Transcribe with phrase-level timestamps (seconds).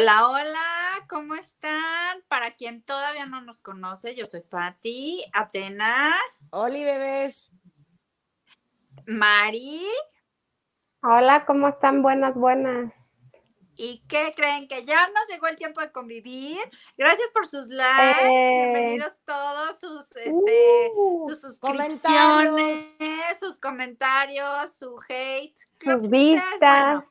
[0.00, 2.22] Hola, hola, ¿cómo están?
[2.28, 6.16] Para quien todavía no nos conoce, yo soy Patti, Atena.
[6.52, 7.50] Oli, bebés.
[9.06, 9.86] Mari.
[11.02, 12.00] Hola, ¿cómo están?
[12.00, 12.94] Buenas, buenas.
[13.76, 14.68] ¿Y qué creen?
[14.68, 16.56] Que ya nos llegó el tiempo de convivir.
[16.96, 18.24] Gracias por sus likes.
[18.24, 18.56] Eh.
[18.72, 23.38] Bienvenidos todos sus, este, Uh, sus suscripciones, comentarios.
[23.38, 26.58] sus comentarios, su hate, sus vistas.
[26.58, 27.04] bueno.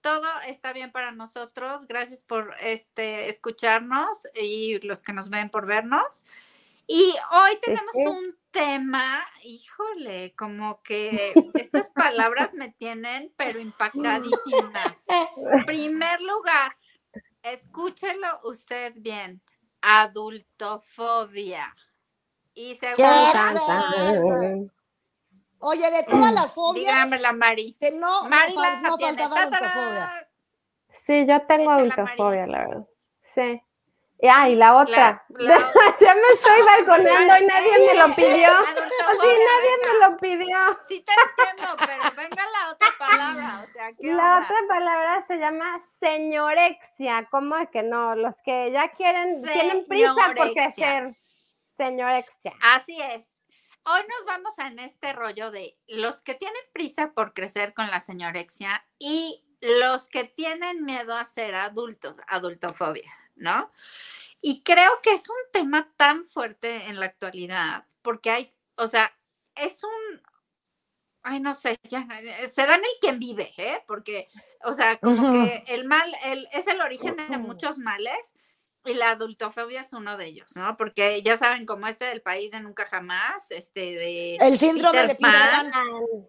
[0.00, 1.86] Todo está bien para nosotros.
[1.86, 6.26] Gracias por este escucharnos y los que nos ven por vernos.
[6.86, 8.04] Y hoy tenemos sí.
[8.04, 14.98] un tema, híjole, como que estas palabras me tienen pero impactadísima.
[15.52, 16.76] En primer lugar,
[17.42, 19.40] escúchelo usted bien,
[19.80, 21.76] adultofobia.
[22.54, 24.14] Y ¿Qué segundo, Tan, es tan.
[24.14, 24.72] eso?
[25.60, 27.76] Oye, de todas las fobias, dígamela, Mari.
[27.80, 29.16] que no, no, Mari la no tiene.
[29.18, 30.28] faltaba adultofobia.
[31.06, 32.86] Sí, yo tengo Échala, adultofobia, la verdad.
[33.34, 33.62] Sí.
[34.22, 35.24] Y, ah, y la otra.
[35.30, 38.48] La- la- ya me estoy balconeando y nadie Sí, me lo pidió.
[39.10, 39.92] Sí, nadie venga.
[39.92, 40.58] me lo pidió.
[40.88, 44.44] Sí te entiendo, pero venga la otra palabra, o sea, ¿qué La onda?
[44.44, 47.28] otra palabra se llama señorexia.
[47.30, 48.14] ¿Cómo es que no?
[48.14, 51.16] Los que ya quieren, tienen prisa por crecer.
[51.76, 52.52] Señorexia.
[52.74, 53.26] Así es.
[53.84, 58.00] Hoy nos vamos en este rollo de los que tienen prisa por crecer con la
[58.00, 63.70] señorexia y los que tienen miedo a ser adultos, adultofobia, ¿no?
[64.42, 69.16] Y creo que es un tema tan fuerte en la actualidad, porque hay, o sea,
[69.54, 70.22] es un,
[71.22, 73.82] ay, no sé, ya, eh, se da en el quien vive, ¿eh?
[73.86, 74.28] Porque,
[74.62, 78.34] o sea, como que el mal, el, es el origen de muchos males
[78.84, 80.76] y la adultofobia es uno de ellos, ¿no?
[80.76, 85.14] Porque ya saben, como este del país de nunca jamás, este de El síndrome de
[85.16, 85.84] Peter Pan, Pan.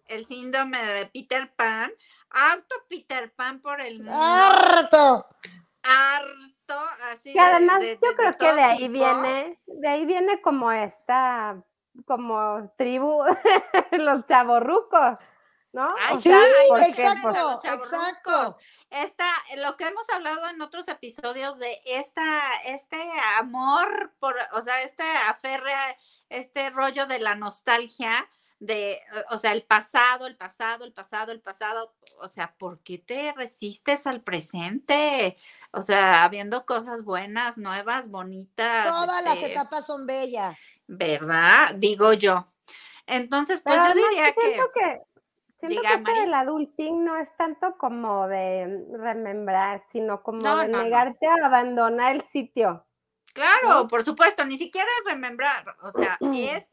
[0.07, 1.91] el síndrome de Peter Pan,
[2.29, 5.27] harto Peter Pan por el mundo, ¡Harto!
[5.83, 6.79] harto,
[7.11, 7.33] así.
[7.33, 8.91] Que además de- de- yo de creo que todo de ahí tipo.
[8.93, 11.63] viene, de ahí viene como esta,
[12.05, 13.23] como tribu,
[13.91, 15.17] los chavorrucos,
[15.73, 15.87] ¿no?
[15.99, 17.93] Ay, O Sí, sea, exacto, pues, chavorrucos.
[17.93, 18.57] exacto.
[18.91, 19.25] Esta,
[19.55, 23.01] lo que hemos hablado en otros episodios de esta, este
[23.37, 25.71] amor por, o sea, este aferre,
[26.27, 28.29] este rollo de la nostalgia,
[28.59, 32.97] de, o sea, el pasado, el pasado, el pasado, el pasado, o sea, ¿por qué
[32.97, 35.37] te resistes al presente?
[35.71, 38.87] O sea, habiendo cosas buenas, nuevas, bonitas.
[38.87, 40.59] Todas las este, etapas son bellas.
[40.87, 41.75] ¿Verdad?
[41.75, 42.51] Digo yo.
[43.07, 45.01] Entonces, pues pero yo diría que,
[45.67, 50.57] siento Diga, que este del adulting no es tanto como de remembrar, sino como No,
[50.59, 50.83] de no, no.
[50.83, 52.85] negarte a abandonar el sitio.
[53.33, 56.71] Claro, por supuesto, ni siquiera es remembrar, o sea, es,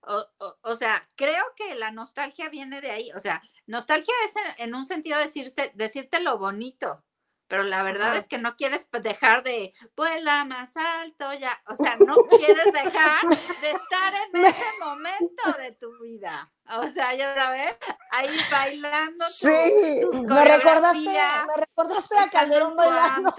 [0.00, 4.36] o, o- o sea, creo que la nostalgia viene de ahí, o sea, nostalgia es
[4.36, 7.04] en, en un sentido decirse, decirte lo bonito,
[7.48, 11.96] pero la verdad es que no quieres dejar de, vuela más alto, ya, o sea,
[11.96, 17.76] no quieres dejar de estar en ese momento de tu vida, o sea, ya sabes,
[18.12, 19.24] ahí bailando.
[19.28, 23.34] Sí, tu me recordaste, me recordaste a Calderón bailando.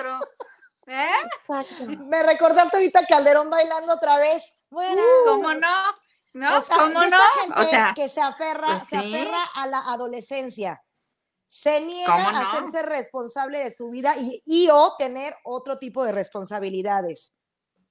[0.89, 1.07] ¿Eh?
[1.37, 1.85] Exacto.
[2.07, 4.57] Me recordaste ahorita a Calderón bailando otra vez.
[4.71, 5.75] Bueno, ¿Cómo no?
[6.33, 6.57] ¿No?
[6.57, 7.17] O sea, ¿Cómo no?
[7.39, 10.81] gente O sea, que se aferra, pues se aferra a la adolescencia.
[11.49, 16.03] Se niega ¿Cómo a hacerse responsable de su vida y, y o tener otro tipo
[16.05, 17.33] de responsabilidades.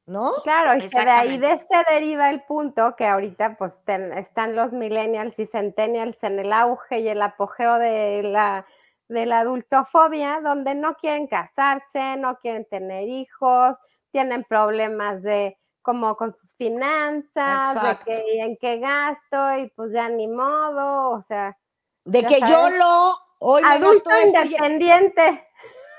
[0.07, 0.33] ¿No?
[0.43, 4.55] Claro, y que de ahí de se deriva el punto que ahorita pues ten- están
[4.57, 8.65] los millennials y centennials en el auge y el apogeo de la,
[9.09, 13.77] de la adultofobia, donde no quieren casarse, no quieren tener hijos,
[14.11, 18.11] tienen problemas de como con sus finanzas, Exacto.
[18.11, 21.59] de que en qué gasto y pues ya ni modo, o sea,
[22.05, 25.49] De que yo lo, hoy me adulto gasto esto, ya, independiente.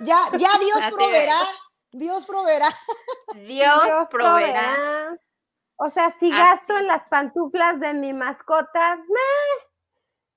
[0.01, 1.39] ya, ya Dios proveerá,
[1.91, 2.67] Dios proveerá.
[3.35, 5.19] Dios, Dios proveerá.
[5.77, 6.37] O sea, si Así.
[6.37, 9.65] gasto en las pantuflas de mi mascota, meh.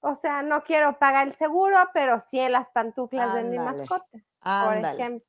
[0.01, 4.07] o sea, no quiero pagar el seguro, pero sí en las pantuflas de mi mascota,
[4.41, 5.27] por ejemplo.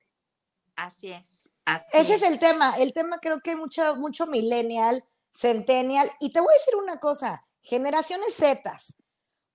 [0.76, 1.50] Así es.
[1.66, 2.76] Así Ese es el tema.
[2.78, 6.12] El tema creo que hay mucho, mucho millennial, centennial.
[6.20, 8.98] Y te voy a decir una cosa, generaciones Zetas,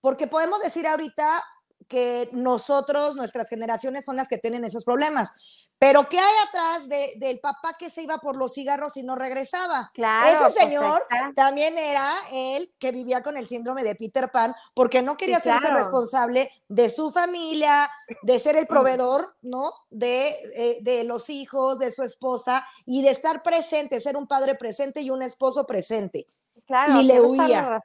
[0.00, 1.44] porque podemos decir ahorita
[1.88, 5.32] que nosotros, nuestras generaciones son las que tienen esos problemas.
[5.81, 9.14] Pero ¿qué hay atrás de- del papá que se iba por los cigarros y no
[9.14, 9.90] regresaba?
[9.94, 10.26] Claro.
[10.49, 11.00] Ese señor
[11.37, 15.49] también era él que vivía con el síndrome de Peter Pan porque no quería Sí,
[15.49, 15.82] hacerse claro.
[15.85, 17.88] responsable de su familia,
[18.23, 19.73] de ser el proveedor, ¿no?
[19.88, 24.56] De, eh, de los hijos, de su esposa y de estar presente, ser un padre
[24.56, 26.26] presente y un esposo presente.
[26.69, 27.82] Claro, y le huía.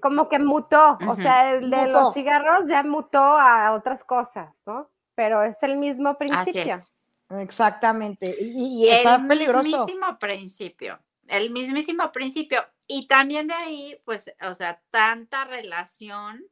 [0.00, 1.92] Como que mutó, o sea, el de Mutó.
[1.92, 4.90] los cigarros ya mutó a otras cosas, ¿no?
[5.14, 6.74] Pero es el mismo Así principio.
[6.74, 6.94] es.
[7.28, 8.34] Exactamente.
[8.40, 9.64] Y, y está el peligroso.
[9.64, 10.98] mismísimo principio.
[11.28, 12.64] El mismísimo principio.
[12.86, 16.42] Y también de ahí, pues, o sea, tanta relación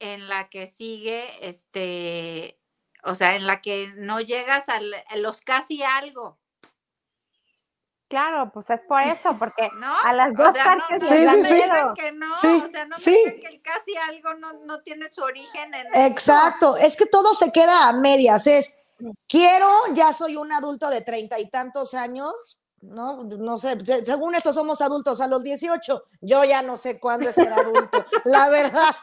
[0.00, 2.60] en la que sigue, este,
[3.02, 4.78] o sea, en la que no llegas a
[5.16, 6.38] los casi algo.
[8.08, 9.94] Claro, pues es por eso, porque ¿No?
[10.02, 11.62] a las O dos sea, partes no, Sí, sí,
[11.96, 13.10] que no, Sí, o sea, no me sí.
[13.24, 15.98] digan que el casi algo no, no tiene su origen en esto.
[16.00, 18.46] Exacto, es que todo se queda a medias.
[18.46, 18.76] Es,
[19.28, 23.24] quiero, ya soy un adulto de treinta y tantos años, ¿no?
[23.24, 26.04] No sé, se- según esto somos adultos a los 18.
[26.22, 28.94] Yo ya no sé cuándo es ser adulto, la verdad.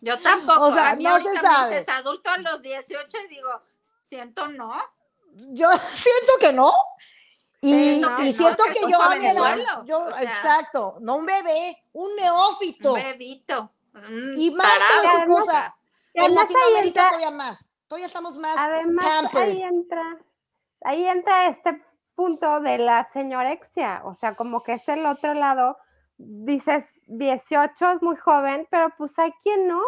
[0.00, 0.60] Yo tampoco.
[0.66, 1.70] O sea, a mí no se sabe.
[1.70, 3.48] Me dices adulto a los 18 y digo,
[4.02, 4.72] siento no.
[5.32, 6.72] Yo siento que no.
[7.60, 7.72] Y,
[8.32, 10.22] Siento que no, que que, yo a mi edad, jovenzuelo, yo, o sea.
[10.22, 12.92] exacto, no un bebé, un neófito.
[12.94, 13.70] Un bebito.
[14.36, 15.76] Y más te voy a tarado, decir Además- cosa,
[16.14, 17.72] En Latinoamérica entra- todavía más.
[17.88, 19.50] Todavía estamos más Además, pampered.
[19.50, 20.18] ahí entra,
[20.82, 21.82] ahí entra este
[22.14, 25.78] punto de la señorexia, o sea, como que es el otro lado,
[26.18, 29.82] dices 18 es muy joven, pero pues hay quien no,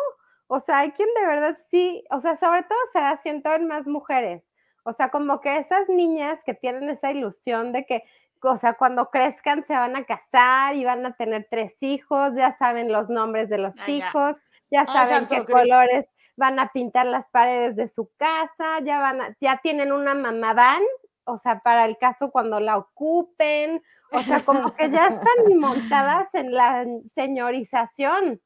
[0.47, 3.67] o sea, hay quien de verdad sí, o sea, sobre todo se da siento en
[3.67, 4.45] más mujeres,
[4.85, 8.05] o sea, como que esas niñas que tienen esa ilusión de que,
[8.43, 12.57] o sea, cuando crezcan se van a casar y van a tener tres hijos, ya
[12.57, 14.37] saben los nombres de los Ah, hijos,
[14.71, 15.53] ya saben qué Cristo.
[15.53, 20.15] colores van a pintar las paredes de su casa, ya van a, ya tienen una
[20.15, 20.83] mamá van,
[21.25, 23.83] o sea, para el caso cuando la ocupen,
[24.13, 28.41] o sea, como que ya están montadas en la señorización.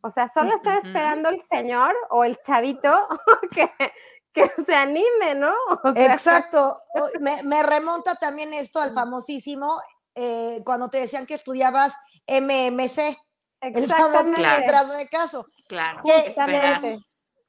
[0.00, 2.90] O sea, solo está esperando el señor o el chavito
[3.54, 3.70] que,
[4.34, 5.52] que se anime, ¿no?
[5.84, 6.76] O sea, Exacto.
[7.20, 9.80] Me, me remonta también esto al famosísimo,
[10.14, 11.94] eh, cuando te decían que estudiabas
[12.26, 13.16] MMC,
[13.60, 14.56] el famosísimo Claro.
[14.58, 15.46] mientras me caso.
[15.68, 16.02] Claro.
[16.02, 16.98] Justamente.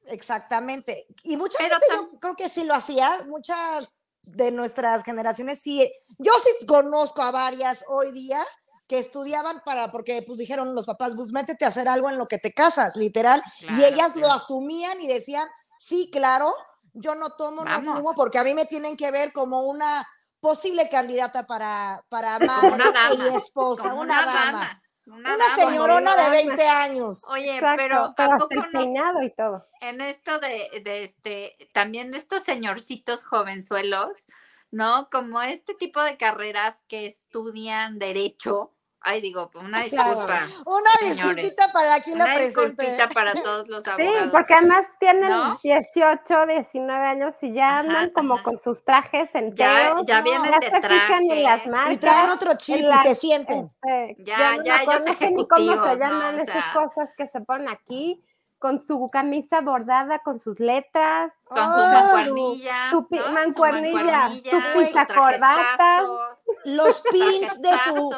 [0.06, 1.06] Exactamente.
[1.24, 3.88] Y mucha Pero gente yo creo que sí lo hacía, muchas
[4.22, 5.90] de nuestras generaciones sí.
[6.18, 8.44] Yo sí conozco a varias hoy día
[8.88, 12.26] que estudiaban para, porque pues dijeron los papás, pues métete a hacer algo en lo
[12.28, 13.42] que te casas, literal.
[13.60, 15.48] y Claro, ellas lo asumían y decían,
[15.78, 16.52] sí, claro,
[16.96, 17.96] yo no tomo, no Vamos.
[17.98, 20.06] fumo, porque a mí me tienen que ver como una
[20.40, 22.84] posible candidata para, para madre
[23.18, 24.82] y esposa, Como una, dama.
[25.06, 25.56] Una, Una dama.
[25.56, 26.30] señorona de dama.
[26.30, 27.24] 20 años.
[27.30, 28.78] Oye, Exacto, pero pero ¿a hasta poco el no?
[28.80, 29.62] peinado y todo.
[29.80, 34.26] en esto de, de este, también de estos señorcitos jovenzuelos,
[34.70, 35.08] ¿no?
[35.10, 38.72] Como este tipo de carreras que estudian derecho.
[39.08, 40.40] Ay, digo, una disculpa.
[40.64, 42.60] Una Señores, disculpita para quien la Una presente.
[42.82, 44.28] disculpita para todos los Sí, abogados.
[44.32, 45.56] porque además tienen ¿No?
[45.62, 48.42] 18, 19 años y ya Ajá, andan como ajá.
[48.42, 50.02] con sus trajes ya, enteros.
[50.06, 51.70] ya no, vienen ya de se fijan en las traje.
[51.70, 51.92] marcas.
[51.92, 53.70] Y traen otro chip y se sienten.
[53.84, 55.94] este, Ya- no ya ellos no sé ni cómo se ¿no?
[55.94, 56.72] llaman O esas sea.
[56.74, 58.24] cosas que se ponen aquí,
[58.58, 61.32] con su camisa bordada, con sus letras.
[61.44, 62.90] Con su Ah, mancuernilla.
[62.90, 63.28] su ¿no?
[63.30, 65.38] mancuernilla, su pisacorbata.
[65.38, 66.20] trajezazo,
[66.64, 68.10] Los pins de su,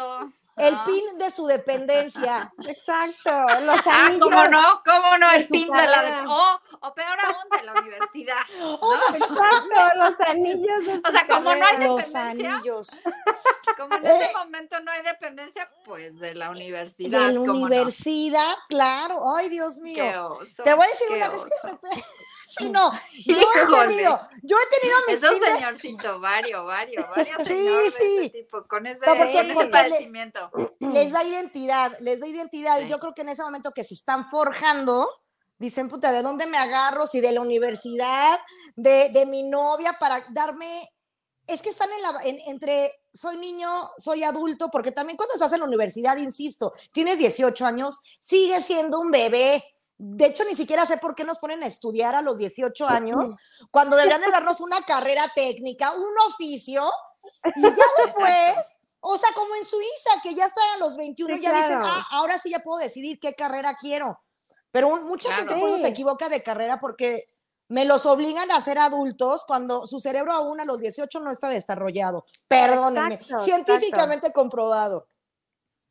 [0.58, 2.52] el pin de su dependencia.
[2.66, 3.31] Exacto,
[3.62, 4.10] los Ah.
[4.20, 4.82] ¿cómo no?
[4.84, 5.31] ¿Cómo no?
[5.32, 6.25] El pin de la...
[6.28, 8.37] O, o peor aún, de la universidad.
[8.60, 8.78] ¿no?
[9.14, 10.84] Exacto, los anillos.
[10.84, 11.78] de O sea, como no hay.
[11.87, 13.00] Los dependencia, anillos.
[13.76, 14.19] como en Eh.
[14.22, 17.28] ese momento no hay dependencia, pues de la universidad.
[17.28, 19.20] De la universidad, claro.
[19.37, 20.02] Ay, Dios mío.
[20.02, 21.66] Qué oso, Te voy a decir qué una vez que oso.
[21.66, 22.05] de repente.
[22.58, 22.91] Sí, no.
[23.24, 28.17] Yo he tenido, yo he tenido mis Esos pines- señorcitos, varios, varios, varios Sí, sí.
[28.19, 30.50] ese tipo, con ese, No, porque- con ese porque le- padecimiento.
[30.81, 32.79] les da identidad, les da identidad.
[32.81, 32.88] Y Sí.
[32.88, 35.08] yo creo que en ese momento que se están forjando,
[35.58, 37.06] dicen, puta, ¿de dónde me agarro?
[37.06, 38.38] Si de la universidad,
[38.77, 40.88] de, de mi novia, para darme.
[41.46, 45.50] Es que están en la, en- entre soy niño, soy adulto, porque también cuando estás
[45.55, 49.65] en la universidad, insisto, tienes 18 años, sigues siendo un bebé.
[50.00, 53.34] De hecho, ni siquiera sé por qué nos ponen a estudiar a los 18 años,
[53.72, 56.88] cuando deberían de darnos una carrera técnica, un oficio,
[57.56, 57.69] y ya
[58.05, 61.81] después, o sea, como en Suiza, que ya están a los 21, Sí, ya dicen,
[61.81, 61.94] claro.
[61.96, 64.20] ah, ahora sí ya puedo decidir qué carrera quiero.
[64.70, 65.60] Pero un- mucha gente Claro.
[65.60, 67.24] por eso se equivoca de carrera porque
[67.69, 71.48] me los obligan a ser adultos cuando su cerebro aún a los 18 no está
[71.48, 72.24] desarrollado.
[72.46, 75.08] Perdónenme, Exacto, científicamente comprobado.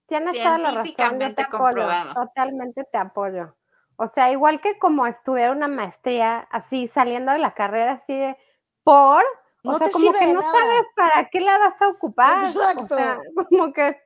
[0.07, 3.53] Tienes toda la razón, yo te apoyo, totalmente te apoyo.
[3.97, 8.37] O sea, igual que como estudiar una maestría, así saliendo de la carrera, así de
[8.83, 9.23] por,
[9.63, 10.51] o No sea, te como que no nada.
[10.51, 12.43] sabes para qué la vas a ocupar.
[12.43, 12.83] Exacto.
[12.85, 13.97] O sea, como que,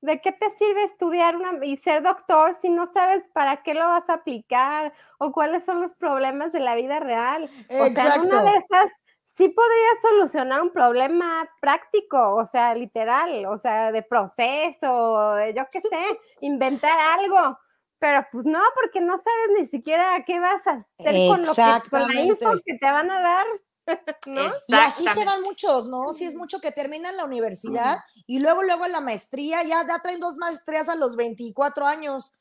[0.00, 3.84] ¿de qué te sirve estudiar una y ser doctor si no sabes para qué lo
[3.86, 7.44] vas a aplicar o cuáles son los problemas de la vida real?
[7.44, 8.22] O sea, Exacto.
[8.28, 8.92] una de esas
[9.34, 15.80] sí podrías solucionar un problema práctico, o sea, literal, o sea, de proceso, yo qué
[15.80, 17.56] sé, inventar algo.
[17.98, 21.90] Pero pues no, porque no sabes ni siquiera qué vas a hacer con, lo que,
[21.90, 23.46] con la info que te van a dar.
[24.66, 26.12] Y así se van muchos, ¿no?
[26.12, 30.20] Si es mucho que terminan la universidad y luego, luego la maestría, ya, ya traen
[30.20, 32.34] dos maestrías a los 24 años.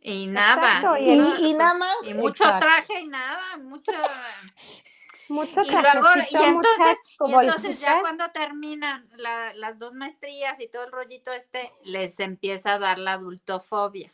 [0.00, 0.98] Y nada.
[0.98, 1.96] y, nada más.
[2.04, 3.92] Y mucho traje y nada, mucho.
[5.28, 10.84] mucho y luego, y entonces, y entonces ya cuando terminan las dos maestrías y todo
[10.84, 14.12] el rollito este, les empieza a dar la adultofobia.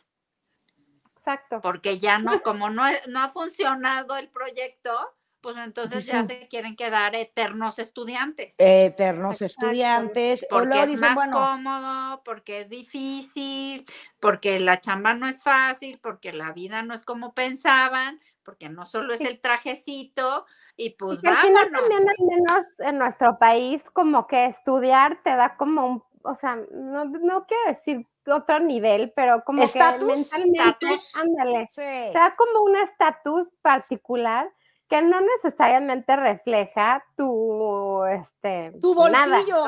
[1.23, 1.61] Exacto.
[1.61, 4.91] Porque ya no, como no, no ha funcionado el proyecto,
[5.39, 8.55] pues entonces ya se quieren quedar eternos estudiantes.
[8.57, 10.47] Eternos estudiantes.
[10.49, 13.85] Porque es más cómodo, porque es difícil,
[14.19, 18.85] porque la chamba no es fácil, porque la vida no es como pensaban, porque no
[18.85, 20.45] solo es el trajecito
[20.77, 25.35] y pues y Al final también al menos en nuestro país como que estudiar te
[25.35, 30.87] da como un, o sea, no, no quiero decir otro nivel, pero como que mentalmente,
[31.15, 34.51] ándale, te da como un estatus particular
[34.87, 39.65] que no necesariamente refleja tu, este, tu bolsillo.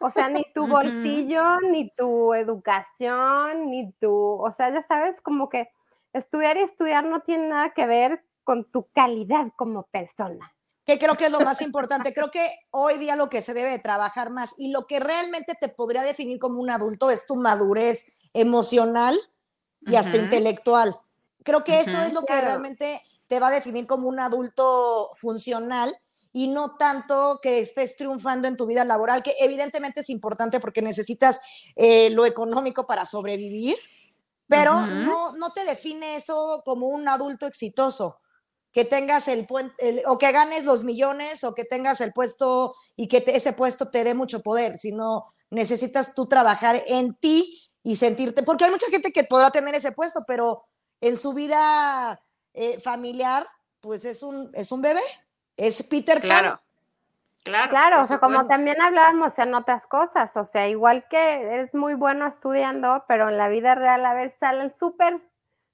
[0.00, 5.48] O sea, ni tu bolsillo, ni tu educación, ni tu, o sea, ya sabes, como
[5.48, 5.68] que
[6.12, 10.52] estudiar y estudiar no tiene nada que ver con tu calidad como persona.
[10.88, 12.14] Que creo que es lo más importante.
[12.14, 15.68] Creo que hoy día lo que se debe trabajar más y lo que realmente te
[15.68, 19.14] podría definir como un adulto es tu madurez emocional
[19.82, 20.96] y hasta intelectual.
[21.44, 25.94] Creo que eso es lo que realmente te va a definir como un adulto funcional
[26.32, 30.80] y no tanto que estés triunfando en tu vida laboral, que evidentemente es importante porque
[30.80, 31.38] necesitas
[31.76, 33.76] eh, lo económico para sobrevivir,
[34.46, 38.20] pero no, no te define eso como un adulto exitoso,
[38.72, 43.08] que tengas el, puente o que ganes los millones o que tengas el puesto y
[43.08, 48.42] que ese puesto te dé mucho poder, sino necesitas tú trabajar en ti y sentirte,
[48.42, 50.64] porque hay mucha gente que podrá tener ese puesto, pero
[51.00, 52.20] en su vida
[52.54, 53.46] eh, familiar,
[53.80, 55.00] pues es un, es un bebé,
[55.56, 56.60] es Peter claro.
[57.44, 61.74] Claro, claro, o sea, como también hablábamos en otras cosas, o sea, igual que es
[61.74, 65.22] muy bueno estudiando, pero en la vida real, a ver, sale el súper,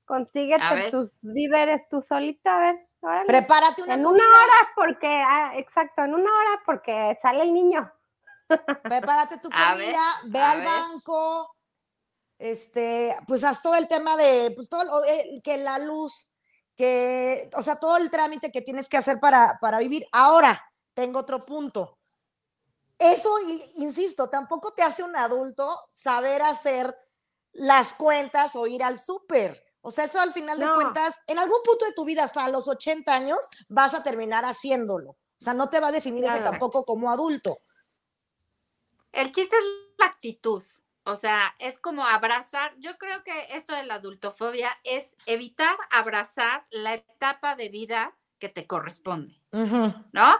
[0.05, 2.77] consíguete tus víveres tú solito, a ver.
[3.27, 7.93] Prepárate una En una hora, porque, ah, exacto, en una hora, porque sale el niño.
[8.83, 11.55] Prepárate tu comida, ve al banco,
[12.39, 16.33] este, pues haz todo el tema de, pues todo, eh, que la luz,
[16.77, 20.07] que, o sea, todo el trámite que tienes que hacer para, para vivir.
[20.13, 20.63] Ahora,
[20.95, 21.99] tengo otro punto.
[22.99, 23.31] Eso,
[23.77, 26.97] insisto, tampoco te hace un adulto saber hacer
[27.53, 29.64] las cuentas o ir al súper.
[29.87, 32.69] O sea, eso al final de cuentas, en algún punto de tu vida, hasta los
[32.69, 33.39] 80 años,
[33.69, 35.11] vas a terminar haciéndolo.
[35.11, 37.59] O sea, no te va a definir eso tampoco como adulto.
[39.13, 39.65] El chiste es
[39.99, 40.65] la actitud.
[41.05, 46.67] O sea, es como abrazar, yo creo que esto de la adultofobia es evitar abrazar
[46.71, 50.35] la etapa de vida que te corresponde, ¿no?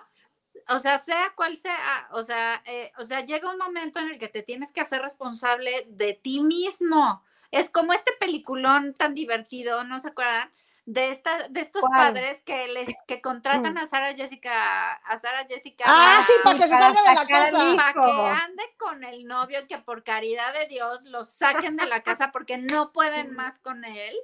[0.71, 4.19] O sea, sea cual sea, o sea, eh, o sea, llega un momento en el
[4.19, 7.23] que te tienes que hacer responsable de ti mismo.
[7.55, 10.51] Es como este peliculón tan divertido, ¿no se acuerdan?
[10.87, 13.79] de esta, de estos padres que les que contratan mm.
[13.79, 15.85] a Sara Jessica, a Sara Jessica.
[15.87, 17.77] Ah, sí, para que se salga de la casa.
[17.77, 22.03] Para que ande con el novio que por caridad de Dios los saquen de la
[22.03, 24.15] casa porque no pueden más con él.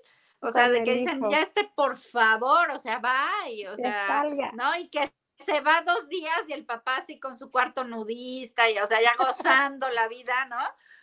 [0.43, 4.25] O sea, de que dicen, ya este, por favor, o sea, va y, o sea,
[4.55, 4.75] ¿no?
[4.77, 5.13] Y que
[5.45, 9.03] se va dos días y el papá así con su cuarto nudista y, o sea,
[9.03, 10.59] ya gozando la vida, ¿no?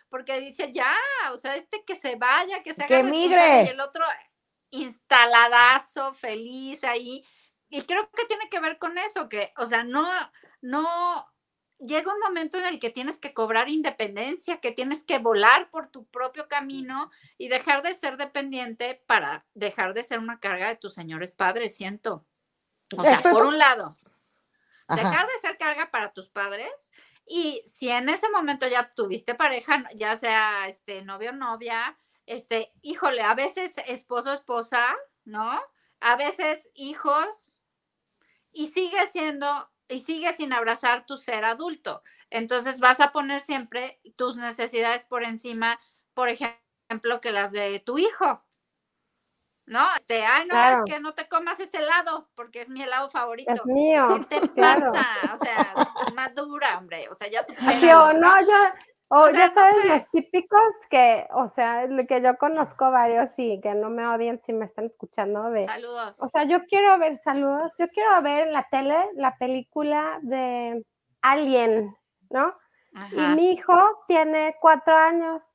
[0.08, 0.94] Porque dice, ya,
[1.32, 3.64] o sea, este que se vaya, que se haga que migre.
[3.64, 4.04] Y el otro,
[4.70, 7.24] instaladazo, feliz ahí.
[7.68, 10.08] Y creo que tiene que ver con eso, que, o sea, no,
[10.62, 11.28] no,
[11.78, 15.86] llega un momento en el que tienes que cobrar independencia, que tienes que volar por
[15.88, 20.76] tu propio camino y dejar de ser dependiente para dejar de ser una carga de
[20.76, 22.26] tus señores padres, siento.
[22.96, 23.92] O sea, por un lado,
[24.88, 26.90] dejar de ser carga para tus padres
[27.28, 32.72] y si en ese momento ya tuviste pareja, ya sea este novio o novia, este,
[32.82, 35.60] híjole, a veces esposo, esposa, ¿no?
[36.00, 37.62] A veces hijos,
[38.52, 42.02] y sigue siendo, y sigue sin abrazar tu ser adulto.
[42.30, 45.78] Entonces vas a poner siempre tus necesidades por encima,
[46.14, 48.42] por ejemplo, que las de tu hijo.
[49.68, 49.84] ¿No?
[49.96, 53.52] Este, ay, no, es que no te comas ese helado, porque es mi helado favorito.
[53.52, 54.20] Es mío.
[54.28, 55.06] ¿Qué te pasa?
[55.32, 55.74] O sea,
[56.14, 57.08] madura, hombre.
[57.10, 57.78] O sea, ya supera.
[57.80, 58.74] No, no, ya,
[59.10, 60.60] o, ya sabes, los típicos
[60.90, 64.86] que, o sea, que yo conozco varios y que no me odien si me están
[64.86, 65.64] escuchando de...
[65.64, 66.22] Saludos.
[66.22, 70.84] O sea, yo quiero ver, saludos, yo quiero ver en la tele la película de
[71.22, 71.96] Alien,
[72.28, 72.54] ¿no?
[73.12, 75.54] Y mi hijo tiene cuatro años.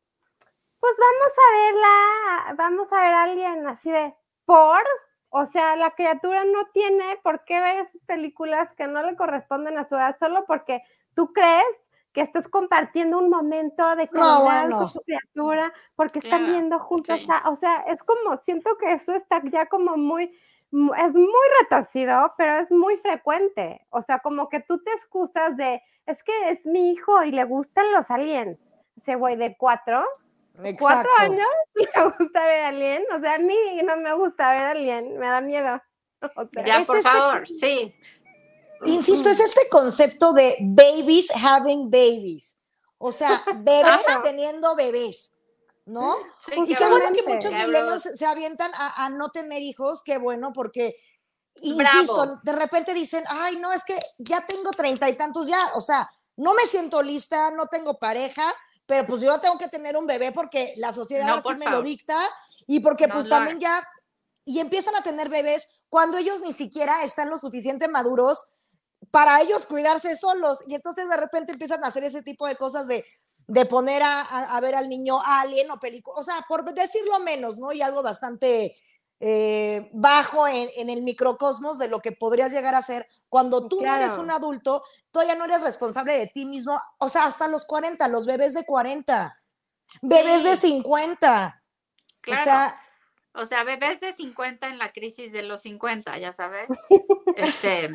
[0.83, 4.13] Pues vamos a verla, vamos a ver a alguien así de,
[4.43, 4.83] ¿por?
[5.29, 9.77] O sea, la criatura no tiene por qué ver esas películas que no le corresponden
[9.77, 10.83] a su edad solo porque
[11.15, 11.63] tú crees
[12.11, 17.55] que estás compartiendo un momento de calidad con tu criatura porque están viendo juntos, o
[17.55, 22.73] sea, es como, siento que eso está ya como muy, es muy retorcido, pero es
[22.73, 27.23] muy frecuente, o sea, como que tú te excusas de, es que es mi hijo
[27.23, 28.59] y le gustan los aliens,
[28.97, 30.03] ese güey de cuatro,
[30.77, 31.85] cuatro años le
[32.17, 35.81] gusta ver alien, o sea, a mí no me gusta ver alien, me da miedo.
[36.65, 37.93] ya, por este favor, sí.
[38.85, 42.57] Insisto, es este concepto de babies having babies.
[42.97, 45.33] O sea, bebés teniendo bebés,
[45.85, 46.15] ¿no?
[46.65, 50.95] y qué bueno que muchos milenios se avientan a, no tener hijos, qué bueno, porque,
[51.61, 55.81] insisto, de repente dicen, ay, no, es que ya tengo treinta y tantos ya, o
[55.81, 58.43] sea, no me siento lista, no tengo pareja,
[58.85, 62.17] pero pues yo tengo que tener un bebé porque la sociedad así me lo dicta
[62.67, 63.87] y porque pues también ya,
[64.45, 68.49] y empiezan a tener bebés cuando ellos ni siquiera están lo suficiente maduros
[69.11, 70.63] para ellos cuidarse solos.
[70.67, 73.05] Y entonces de repente empiezan a hacer ese tipo de cosas de,
[73.47, 77.71] de poner a, ver al niño alien o película, o sea, por decirlo menos, ¿no?
[77.71, 78.75] Y algo bastante
[79.25, 83.95] eh, bajo en, el microcosmos de lo que podrías llegar a ser cuando tú no
[83.95, 88.05] eres un adulto, todavía no eres responsable de ti mismo, o sea, hasta los 40,
[88.09, 89.41] los bebés de 40,
[90.01, 91.63] bebés de 50.
[92.27, 92.77] O sea,
[93.33, 96.67] o sea, bebés de 50 en la crisis de los 50, ya sabes.
[97.37, 97.91] Este,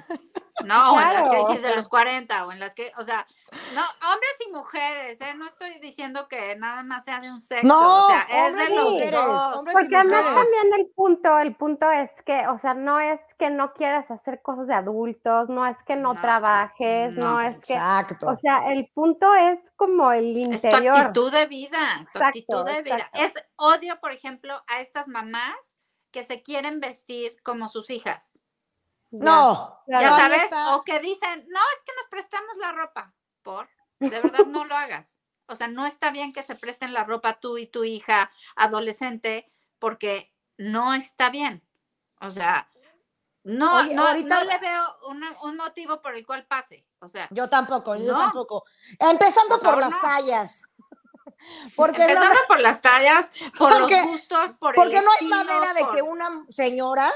[0.65, 3.27] no, o en la crisis de los 40, o en las que, o sea,
[3.75, 5.35] no, hombres y mujeres, ¿eh?
[5.35, 8.77] No estoy diciendo que nada más sea de un sexo, no, o sea, es de
[8.77, 9.65] los mujeres, dos.
[9.73, 13.73] Porque además también el punto, el punto es que, o sea, no es que no
[13.73, 17.75] quieras hacer cosas de adultos, no es que no, trabajes, no, es que.
[17.75, 18.29] Exacto.
[18.29, 20.75] O sea, el punto es como el interior.
[20.75, 23.11] Es tu actitud de vida, tu actitud de vida.
[23.15, 25.79] Es odio, por ejemplo, a estas mamás
[26.11, 28.41] que se quieren vestir como sus hijas.
[29.11, 33.15] No, ya sabes, o que dicen, no, es que nos prestamos la ropa.
[33.43, 33.69] Por,
[34.01, 35.21] de verdad no lo hagas.
[35.47, 39.51] O sea, no está bien que se presten la ropa tú y tu hija adolescente
[39.79, 41.67] porque no está bien.
[42.21, 42.69] O sea,
[43.45, 44.99] no, no, no le veo
[45.43, 46.87] un motivo por el cual pase.
[46.99, 48.65] O sea, yo tampoco, yo tampoco.
[48.99, 50.65] Empezando por, las tallas.
[51.77, 56.03] Porque Empezando por las tallas, por los gustos, por Porque no hay manera de que
[56.03, 57.13] una señora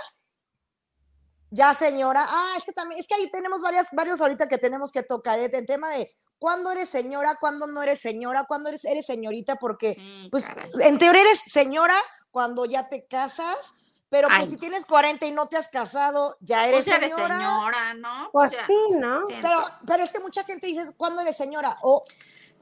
[1.52, 4.90] ya señora, ah, es que también, es que ahí tenemos varias, varios ahorita que tenemos
[4.90, 5.50] que tocar, ¿eh?
[5.52, 9.96] el tema de cuándo eres señora, cuándo no eres señora, cuándo eres, eres señorita, porque,
[10.30, 10.46] pues,
[10.80, 11.94] en teoría eres señora
[12.30, 13.74] cuando ya te casas,
[14.08, 17.34] pero pues si tienes 40 y no te has casado, ya eres pues señora.
[17.34, 18.30] Eres señora, ¿no?
[18.32, 19.20] Pues sí, ¿no?
[19.26, 21.76] Pero, pero es que mucha gente dice, ¿cuándo eres señora?
[21.82, 22.02] O,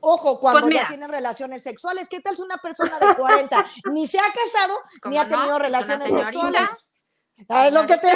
[0.00, 4.08] ojo, cuando pues ya tienes relaciones sexuales, ¿qué tal si una persona de 40 ni
[4.08, 6.70] se ha casado, ni ha tenido relaciones sexuales?
[7.46, 8.08] ¿Sabes lo que te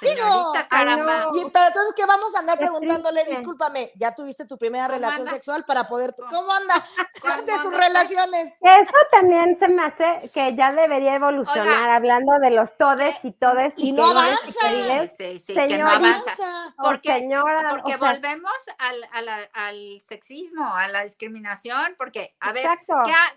[0.00, 1.28] Señorita, caramba.
[1.34, 3.24] Y, pero entonces, ¿qué vamos a andar preguntándole?
[3.24, 6.14] Discúlpame, ya tuviste tu primera relación sexual para poder.
[6.30, 6.74] ¿Cómo anda?
[7.46, 8.56] de sus relaciones.
[8.60, 13.74] Eso también se me hace que ya debería evolucionar, hablando de los todes y todes.
[13.76, 14.68] Y, no avanza.
[15.16, 16.74] sí, sí, que no avanza.
[16.76, 22.66] Porque, señora, porque volvemos al, al, sexismo, a la discriminación, porque, a ver,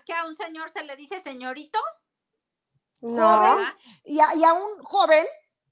[0.06, 1.78] ¿qué a un señor se le dice señorito?
[3.00, 3.58] Joven
[4.04, 5.24] y a, un joven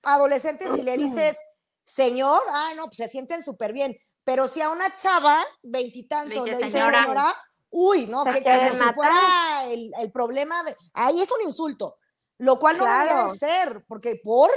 [0.03, 1.39] adolescente si le dices
[1.87, 3.97] señor, ah, no, pues se sienten súper bien.
[4.25, 7.33] Pero si a una chava, veintitantos, le dice señora,
[7.71, 10.77] uy, no, que como si fuera el, problema de.
[10.95, 11.99] Ahí es un insulto,
[12.39, 14.51] lo cual no debería ser, porque por.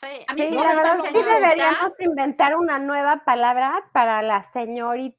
[0.00, 5.16] Sí, a mí sí, la verdad sí deberíamos inventar una nueva palabra para las señoritas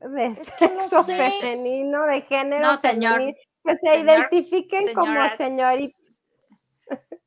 [0.00, 1.30] de es que no sé.
[1.40, 2.62] femenino, de género.
[2.62, 3.22] No, señor
[3.64, 5.96] que se identifiquen como señorita.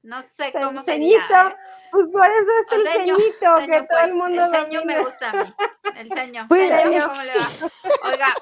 [0.04, 1.18] No sé cómo sería.
[1.18, 1.56] ¿eh?
[1.92, 5.30] Pues por eso es el ceñito, que todo el pues, mundo El ceño me gusta
[5.30, 5.54] a mí.
[5.96, 6.46] El ceño.
[6.48, 6.72] Pues,
[7.08, 8.10] ¿Cómo le va?
[8.10, 8.36] Oiga.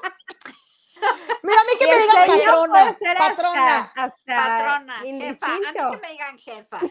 [1.43, 6.37] Mira, a mí que me digan patrona, patrona, patrona, jefa, a mí que me digan
[6.39, 6.89] jefa, a mí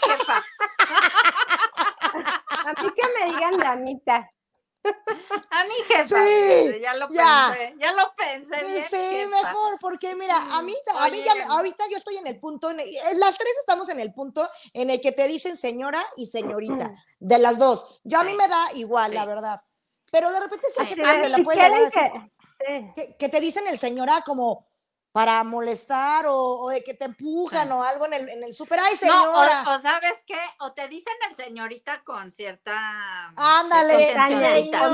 [0.00, 0.44] jefa.
[2.64, 4.30] a mí que me digan damita.
[5.50, 8.86] A mi jefa, sí, ya lo pensé, ya lo pensé.
[8.88, 12.70] sí, mejor, porque mira, a mí, a mí ya, ahorita yo estoy en el punto,
[12.70, 16.92] en las tres estamos en el punto en el que te dicen señora y señorita,
[17.18, 18.00] de las dos.
[18.04, 19.60] Yo a mí me da igual, la verdad.
[20.10, 21.90] Pero de repente sí, que, te la puede
[22.94, 24.68] que, que, te dicen el señora como,
[25.14, 28.80] para molestar o, de que te empujan o algo en el, en el súper.
[28.80, 29.62] ¡Ay, señora!
[29.62, 33.32] No, o, sabes qué, o te dicen el señorita con cierta...
[33.36, 34.88] Ándale, señorita.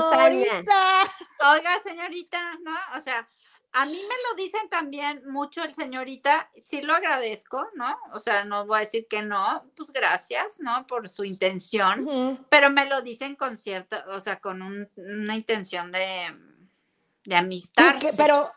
[1.53, 2.77] Oiga, señorita, ¿no?
[2.99, 3.27] O sea,
[3.73, 7.99] a mí me lo dicen también mucho el señorita, sí lo agradezco, ¿no?
[8.13, 10.87] O sea, no voy a decir que no, pues gracias, ¿no?
[10.87, 15.91] Por su intención, pero me lo dicen con cierta, o sea, con un- una intención
[15.91, 15.99] de,
[17.25, 17.95] de ¿Y amistad.
[18.19, 18.51] Pero,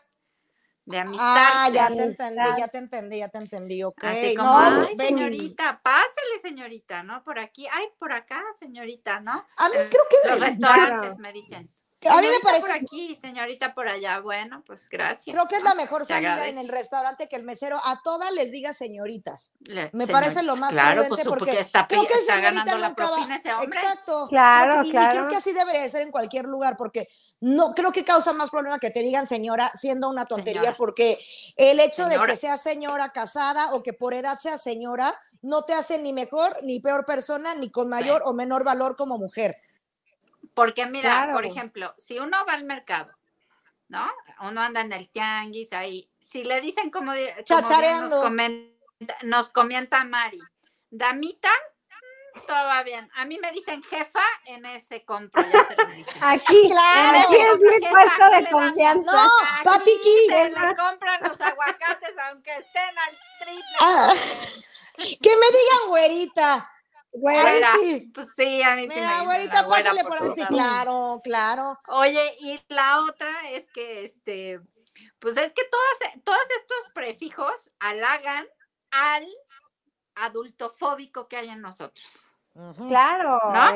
[0.86, 1.72] De ah, amistad.
[1.72, 1.96] ya sí.
[1.96, 4.04] te entendí, ya te entendí, ya te entendí, ok.
[4.04, 7.24] Así como, no, ay, señorita, pásele, señorita, ¿no?
[7.24, 9.32] Por aquí, ay, por acá, señorita, ¿no?
[9.56, 11.73] A mí En creo que Los es- restaurantes me dicen.
[12.08, 14.20] A mí me "Señorita parece- por aquí, señorita por allá.
[14.20, 15.34] Bueno, pues gracias.
[15.34, 16.52] Creo que es la mejor Se salida agradece.
[16.52, 19.52] en el restaurante que el mesero a todas les diga señoritas.
[19.60, 22.34] Le- Me señor- parece lo más Claro, prudente pues porque porque está, creo que está
[22.36, 23.78] señorita ganando la nunca va- propina ese hombre.
[23.80, 24.26] Exacto.
[24.28, 25.10] Claro, Creo que- y- y claro.
[25.12, 27.08] creo que así debería de ser en cualquier lugar porque
[27.40, 30.76] no creo que causa más problema que te digan señora siendo una tontería Señora.
[30.76, 31.18] porque
[31.56, 32.32] el hecho de Señora.
[32.32, 36.56] que sea señora casada o que por edad sea señora no te hace ni mejor
[36.62, 39.56] ni peor persona ni con mayor o menor valor como mujer.
[40.54, 41.32] Porque mira, Claro.
[41.34, 43.12] por ejemplo, si uno va al mercado,
[43.88, 44.10] ¿no?
[44.40, 50.04] Uno anda en el tianguis ahí, si le dicen como, como nos comenta, nos comenta
[50.04, 50.40] Mari,
[50.90, 51.50] damita,
[52.46, 53.10] todo va bien.
[53.14, 56.18] A mí me dicen jefa en ese compro, ya se los dije.
[56.22, 57.18] Aquí, Claro.
[57.20, 59.12] aquí es mi puesto ¿qué de confianza.
[59.12, 59.30] No,
[59.64, 63.76] se le compran los aguacates aunque estén al triple.
[63.80, 64.12] Ah,
[65.20, 66.73] que me digan güerita.
[67.14, 67.68] Güey, Güera.
[67.80, 68.10] sí.
[68.12, 70.32] Pues sí, a mí sí me Mira, dicen güerita, la güera pásale por por ahí.
[70.32, 71.78] Sí, todas claro, claro.
[71.88, 74.60] Oye, y la otra es que este,
[75.20, 78.46] pues es que todas, todos estos prefijos halagan
[78.90, 79.26] al
[80.16, 82.28] adultofóbico que hay en nosotros.
[82.88, 83.74] Claro, ¿No?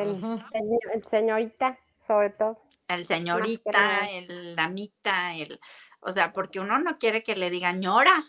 [0.53, 2.63] el, señorita, sobre todo.
[2.87, 5.61] El señorita, el damita, el,
[6.01, 8.25] o sea, porque uno no quiere que le digan ñora,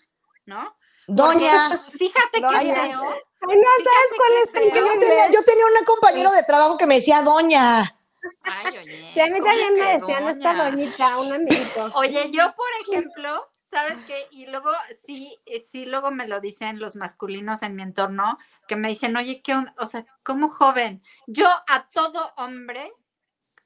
[0.46, 0.76] ¿no?
[1.10, 1.84] Doña.
[1.98, 2.88] Fíjate que Doña.
[2.88, 3.30] feo.
[3.42, 6.86] Ay, no sabes cuál es el Yo tenía, yo tenía un compañero de trabajo que
[6.86, 7.96] me decía doña.
[8.44, 9.12] Ay, oye.
[9.14, 10.72] Sí, a mí ¿cómo también me decían esta doña?
[10.72, 11.86] doñita, un amiguito.
[11.96, 14.28] Oye, yo, por ejemplo, ¿sabes qué?
[14.32, 14.72] Y luego,
[15.06, 19.16] sí, eh, sí, luego me lo dicen los masculinos en mi entorno, que me dicen,
[19.16, 19.74] oye, ¿qué onda?
[19.78, 22.92] O sea, como joven, yo a todo hombre,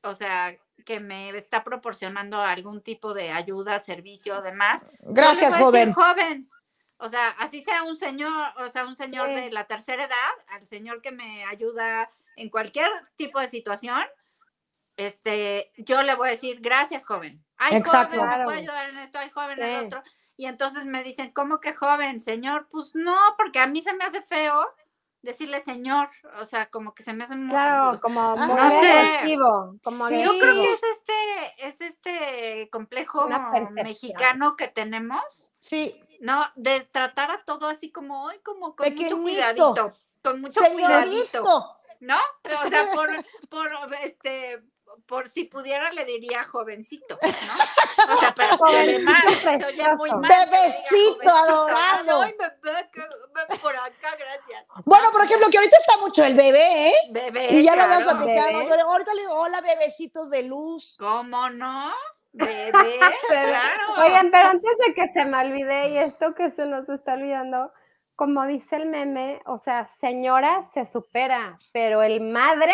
[0.03, 4.87] o sea, que me está proporcionando algún tipo de ayuda, servicio, demás.
[5.01, 6.49] Gracias, decir joven.
[7.03, 9.35] O sea, así sea un señor, o sea, un señor Sí.
[9.35, 14.05] de la tercera edad, al señor que me ayuda en cualquier tipo de situación,
[14.95, 17.43] este, yo le voy a decir, gracias, joven.
[17.57, 18.15] Ay, Exacto.
[18.15, 18.43] joven, ¿me Claro.
[18.45, 19.19] puede ayudar en esto?
[19.19, 19.85] Ay, joven, en Sí.
[19.87, 20.03] otro.
[20.37, 22.67] Y entonces me dicen, ¿cómo que joven, señor?
[22.69, 24.73] Pues no, porque a mí se me hace feo
[25.23, 26.09] decirle señor,
[26.39, 27.49] o sea, como que se me hace muy...
[27.49, 28.91] Claro, pues, como Ah, muy no sé.
[28.91, 30.21] agresivo, como Sí.
[30.23, 33.27] yo creo que es este, es este complejo
[33.71, 36.43] mexicano que tenemos, Sí, ¿no?
[36.55, 41.77] De tratar a todo así como, ay, como con mucho cuidadito, con mucho cuidadito, señorito.
[42.01, 42.17] ¿no?
[42.63, 43.09] O sea, por,
[43.49, 44.61] por, este,
[45.05, 48.13] por si pudiera le diría jovencito, ¿no?
[48.13, 50.21] O sea, pero además se oye muy mal.
[50.21, 51.35] diga Bebecito jovencito.
[51.35, 52.21] adorado.
[52.21, 54.65] Ay, bebé, que- por acá, gracias.
[54.85, 56.93] Bueno, por ejemplo, que ahorita está mucho el bebé, ¿eh?
[57.11, 57.93] Bebé, Y ya lo claro.
[57.93, 58.51] habíamos platicado.
[58.63, 60.97] Yo le- ahorita le digo, hola, bebecitos de luz.
[60.99, 61.91] ¿Cómo no?
[62.31, 62.71] Bebé,
[63.29, 63.83] claro.
[64.03, 67.71] Oigan, pero antes de que se me olvide y esto que se nos está olvidando,
[68.15, 72.73] como dice el meme, o sea, señora se supera, pero el madre,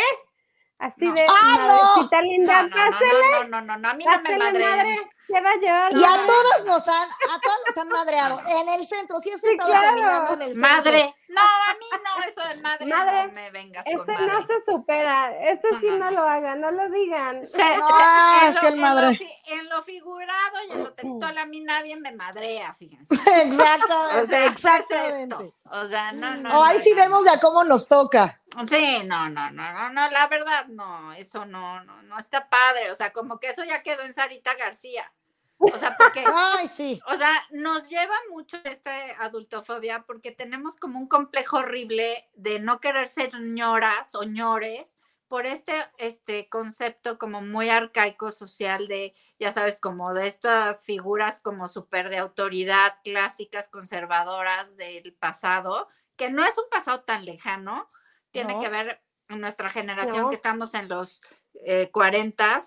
[0.80, 1.14] así No.
[1.14, 1.68] de ¡Ah,
[2.12, 2.22] no!
[2.24, 4.98] linda, No, no, no, no, no, no, no, a mí no me madre.
[5.30, 5.94] Llevar.
[5.94, 8.40] Y a no, todas nos han, a todas nos han madreado.
[8.48, 10.34] En el centro, sí, Sí, estaba claro.
[10.34, 10.70] en el centro.
[10.70, 11.16] Madre.
[11.30, 14.28] No, a mí no, eso de madre, Madre, no me vengas con Este madre.
[14.28, 17.46] no se supera, este sí no, lo hagan, no lo digan.
[17.46, 19.06] Se- No, se- es lo- que el en madre.
[19.48, 23.14] lo En lo figurado y en lo textual a mí nadie me madrea, fíjense.
[23.46, 25.54] Exactamente, O sea, ¿qué es exactamente.
[25.72, 26.60] O sea, no, no.
[26.60, 26.96] Oh, ahí no, sí no.
[26.98, 28.42] vemos ya cómo nos toca.
[28.68, 32.90] Sí, no, no, no, no, no, la verdad, no, eso no, no, no está padre.
[32.90, 35.12] O sea, como que eso ya quedó en Sarita García.
[35.62, 37.02] O sea, porque Ay, sí.
[37.08, 38.92] O sea, nos lleva mucho esta
[39.24, 45.46] adultofobia porque tenemos como un complejo horrible de no querer ser ñoras o ñores por
[45.46, 51.68] este, este concepto como muy arcaico social de, ya sabes, como de estas figuras como
[51.68, 57.92] súper de autoridad clásicas, conservadoras del pasado, que no es un pasado tan lejano,
[58.32, 58.62] tiene No.
[58.62, 60.30] que ver en nuestra generación No.
[60.30, 61.22] que estamos en los
[61.66, 62.60] eh, 40,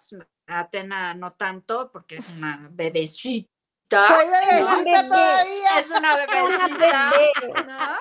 [0.61, 3.49] Atena no tanto, porque es una bebecita.
[3.91, 5.81] Soy bebecita todavía.
[5.81, 7.11] Es una bebecita.
[7.67, 7.97] ¿no?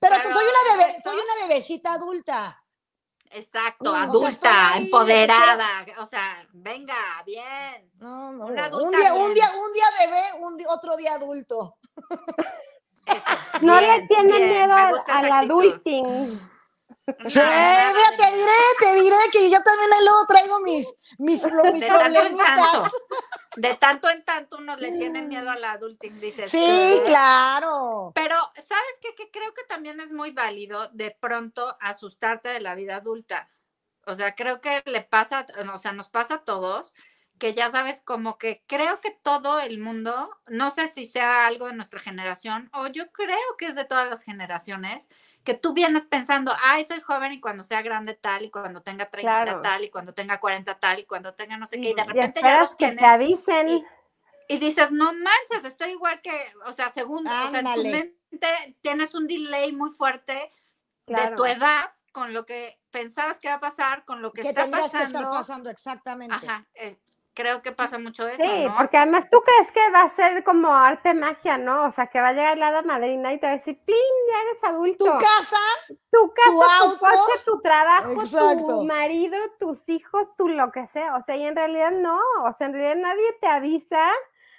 [0.00, 2.60] Pero pero soy una bebé, soy una bebecita adulta.
[3.30, 6.94] Exacto, o sea, adulta, ahí, empoderada, o sea, venga,
[7.26, 7.90] bien.
[7.96, 8.46] No, no.
[8.46, 11.76] Una Un día, un día, un día bebé, un otro día adulto.
[13.06, 14.74] Eso, No bien, le tienen bien, miedo
[15.08, 16.40] al, adulting.
[17.06, 21.50] Sí, mira, te diré, te diré que yo también ahí luego traigo mis, mis, De
[21.50, 22.46] tanto problemitas.
[22.46, 22.90] tanto.
[23.56, 26.50] de tanto en tanto uno le tiene miedo al adulting, dices.
[26.50, 28.12] Sí, claro.
[28.14, 29.14] Pero, ¿sabes qué?
[29.14, 33.50] Que creo que también es muy válido de pronto asustarte de la vida adulta.
[34.06, 36.94] O sea, creo que le pasa, o sea, nos pasa a todos,
[37.38, 41.66] que ya sabes, como que creo que todo el mundo, no sé si sea algo
[41.66, 45.08] de nuestra generación, o yo creo que es de todas las generaciones,
[45.44, 49.10] que tú vienes pensando, ay, soy joven y cuando sea grande tal, y cuando tenga
[49.10, 49.60] 30 Claro.
[49.62, 52.06] tal, y cuando tenga 40 tal, y cuando tenga no sé qué, y de Y
[52.06, 52.98] repente ya esperas los que tienes.
[52.98, 53.68] te avisen.
[53.68, 53.84] y-
[54.48, 56.32] y dices, no manches, estoy igual que,
[56.66, 60.52] o sea, según, o sea, en tu mente tienes un delay muy fuerte
[61.06, 64.48] de tu edad con lo que pensabas que va a pasar, con lo que, Que
[64.48, 65.18] está tendrías que pasando.
[65.18, 66.34] estar pasando, exactamente.
[66.46, 66.98] Ajá, eh,
[67.34, 68.76] creo que pasa mucho eso, Sí, ¿no?
[68.76, 71.84] porque además tú crees que va a ser como arte magia, ¿no?
[71.86, 73.96] O sea, que va a llegar la hada madrina y te va a decir, ¡plin!
[74.30, 75.04] Ya eres adulto.
[75.04, 75.56] Tu casa,
[76.10, 76.98] tu casa, tu, auto.
[77.00, 78.66] coche, tu trabajo, Exacto.
[78.66, 81.16] tu marido, tus hijos, tu lo que sea.
[81.16, 82.18] O sea, y en realidad no.
[82.44, 84.06] O sea, en realidad nadie te avisa.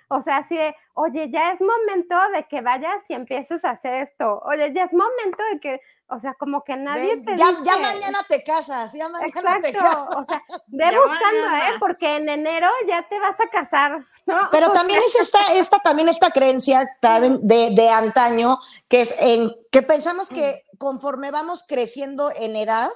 [0.10, 3.96] O sea, así de, oye, ya es momento de que vayas y empieces a hacer
[4.04, 4.41] esto.
[4.46, 7.62] Oye, ya es momento de que, o sea, como que nadie de- te ya, dice.
[7.63, 9.80] ya mañana te casas, ya mañana te Exacto.
[9.84, 10.15] casas.
[10.15, 11.78] O sea, ve Ya buscando, ¿eh?
[11.80, 14.38] Porque en enero ya te vas a casar, ¿no?
[14.52, 19.82] Pero también es esta, esta, también esta creencia de, de antaño, que es en que
[19.82, 22.89] pensamos que conforme vamos creciendo en edad,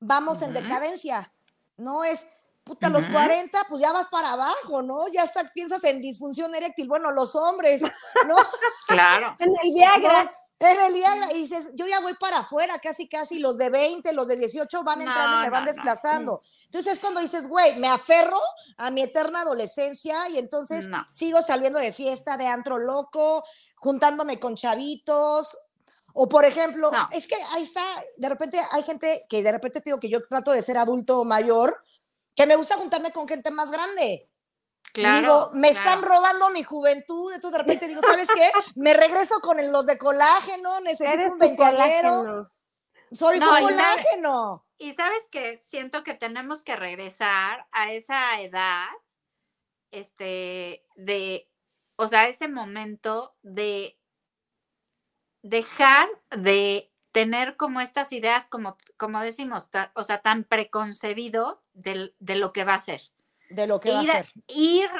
[0.00, 1.32] vamos en decadencia.
[1.76, 2.26] No es,
[2.64, 3.12] puta, a los Ujú.
[3.12, 5.06] 40, pues ya vas para abajo, ¿no?
[5.08, 6.88] Ya hasta piensas en disfunción eréctil.
[6.88, 8.36] Bueno, los hombres, ¿no?
[8.88, 9.36] Claro.
[9.38, 10.24] En el Viagra.
[10.24, 13.68] No, En el Viagra, y dices, yo ya voy para afuera, casi, casi, los de
[13.70, 15.74] 20, los de 18 van No, entrando y me van no, no.
[15.74, 16.42] desplazando.
[16.64, 18.40] Entonces es cuando dices, güey, me aferro
[18.78, 21.06] a mi eterna adolescencia y entonces No.
[21.10, 23.44] sigo saliendo de fiesta, de antro loco,
[23.76, 25.58] juntándome con chavitos.
[26.14, 27.08] O por ejemplo, No.
[27.12, 27.84] es que ahí está,
[28.16, 31.24] de repente hay gente que de repente te digo que yo trato de ser adulto
[31.24, 31.82] mayor,
[32.34, 34.30] que me gusta juntarme con gente más grande.
[34.88, 35.20] Y Claro.
[35.20, 35.84] digo, me claro.
[35.88, 37.32] están robando mi juventud.
[37.32, 38.50] Entonces de repente digo, ¿sabes qué?
[38.76, 42.18] Me regreso con el- los de colágeno, necesito Eres un veinteañero.
[42.18, 42.50] colágeno.
[43.12, 44.66] Soy No, su y sabes- colágeno.
[44.78, 48.86] Y sabes que siento que tenemos que regresar a esa edad,
[49.92, 51.48] este, de,
[51.96, 53.98] o sea, ese momento de
[55.42, 62.12] dejar de tener como estas ideas, como, como decimos, ta- o sea, tan preconcebido de,
[62.36, 63.02] lo que va a ser.
[63.50, 64.26] De lo que va a ir, ser.
[64.48, 64.90] ir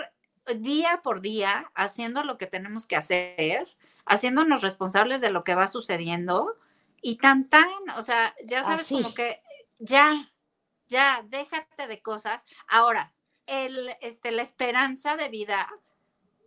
[0.57, 3.69] día por día haciendo lo que tenemos que hacer,
[4.05, 6.59] haciéndonos responsables de lo que va sucediendo
[7.01, 9.03] y tan tan, o sea, ya sabes Así.
[9.03, 9.43] como que
[9.79, 10.31] ya,
[10.89, 12.45] ya, déjate de cosas.
[12.69, 13.15] Ahora,
[13.47, 15.69] el, este, la esperanza de vida,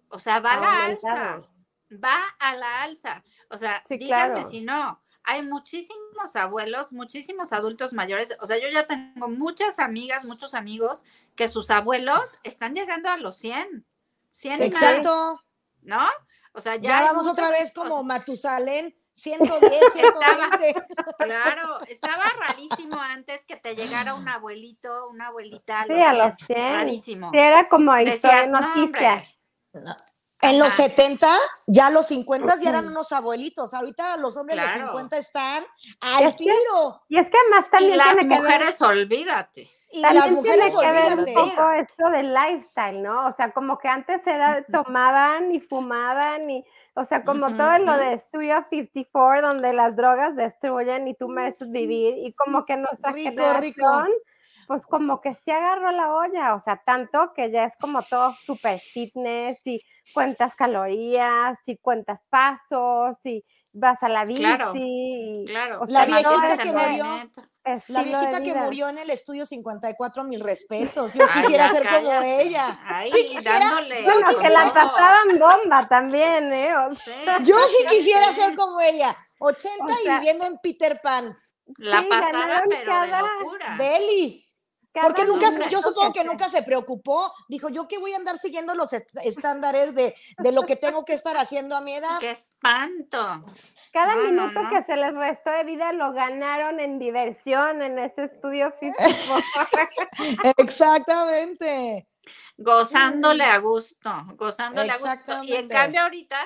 [0.10, 1.52] o sea, va a la alza, Aumentado.
[1.92, 3.24] va a la alza.
[3.50, 4.50] O sea, Sí, díganme claro.
[4.50, 5.02] si no.
[5.30, 8.38] Hay muchísimos abuelos, muchísimos adultos mayores.
[8.40, 11.04] O sea, yo ya tengo muchas amigas, muchos amigos
[11.36, 13.86] que sus abuelos están llegando a los 100.
[14.32, 15.44] 100 y más, Exacto.
[15.82, 16.08] ¿no?
[16.54, 16.90] O sea, ya.
[16.90, 20.86] Ya, vamos muchos- otra vez o sea, como Matusalén, 110, 120.
[21.18, 25.84] Claro, estaba rarísimo antes que te llegara un abuelito, una abuelita.
[25.88, 26.74] Sí, a los 100.
[26.74, 27.32] Rarísimo.
[27.32, 28.84] Sí, era como Decías, historia no, noticia.
[28.84, 29.38] hombre,
[30.50, 30.84] En los Ajá.
[30.84, 31.28] 70,
[31.68, 33.74] ya los 50 ya eran unos abuelitos.
[33.74, 34.80] Ahorita los hombres de Claro.
[34.88, 35.66] 50 están
[36.02, 37.02] al Es que- tiro.
[37.10, 39.70] y es que además Y también las tiene que ver- mujeres, olvídate.
[39.90, 41.34] Y También las mujeres, tiene que ver un olvídate.
[41.56, 43.28] poco esto del lifestyle, ¿no?
[43.28, 47.78] O sea, como que antes era, tomaban y fumaban y, o sea, como Ujú, todo
[47.80, 48.02] lo ujú.
[48.02, 53.12] de Studio 54, donde las drogas destruyen y tú mereces vivir, y como que nuestra
[53.12, 54.08] Rico, generación, rico.
[54.68, 58.34] Pues como que se agarró la olla, o sea, tanto que ya es como todo
[58.46, 59.82] súper fitness y
[60.14, 65.82] cuentas calorías y cuentas pasos y vas a la bici Claro, y, Claro.
[65.82, 67.06] o La sea, viejita que murió.
[67.90, 71.14] La de viejita que murió en el estudio 54, mil respetos.
[71.14, 72.80] Yo Ay, quisiera ser como ella.
[72.86, 74.04] Ay, Sí quisiera- dándole.
[74.04, 76.76] yo Bueno, que la pasaban bomba también, ¿eh?
[76.78, 79.16] O sea, Sí, Yo sí quisiera ser como ella.
[79.40, 81.38] 80 O sea, y viviendo en Peter Pan.
[81.78, 83.76] La Sí, pasaba, pero de cada- locura.
[83.78, 84.47] Deli.
[84.94, 87.32] Cada Porque nunca, yo supongo que se- nunca se preocupó.
[87.50, 91.06] Dijo, yo que voy a andar siguiendo los est- estándares de, de lo que tengo
[91.06, 92.20] que estar haciendo a mi edad.
[92.20, 93.46] ¡Qué espanto!
[93.94, 94.70] Cada No, minuto no.
[94.70, 100.54] que se les restó de vida lo ganaron en diversión en ese estudio 54.
[100.58, 102.08] Exactamente.
[102.58, 105.44] Gozándole a gusto, gozándole a gusto.
[105.44, 106.38] Y en cambio ahorita,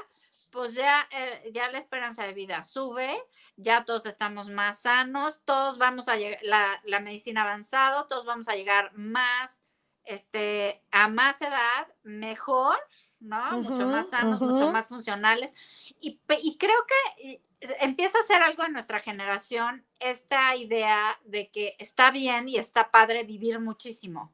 [0.51, 3.17] pues ya, eh, ya la esperanza de vida sube,
[3.62, 8.47] ya todos estamos más sanos, todos vamos a llegar, la, la medicina avanzado, todos vamos
[8.47, 9.63] a llegar más,
[10.04, 12.78] este, a más edad, mejor,
[13.19, 13.62] ¿no?
[13.62, 15.54] mucho más sanos, mucho más funcionales.
[16.00, 17.41] Y, y creo que eh,
[17.80, 22.91] empieza a ser algo en nuestra generación esta idea de que está bien y está
[22.91, 24.34] padre vivir muchísimo.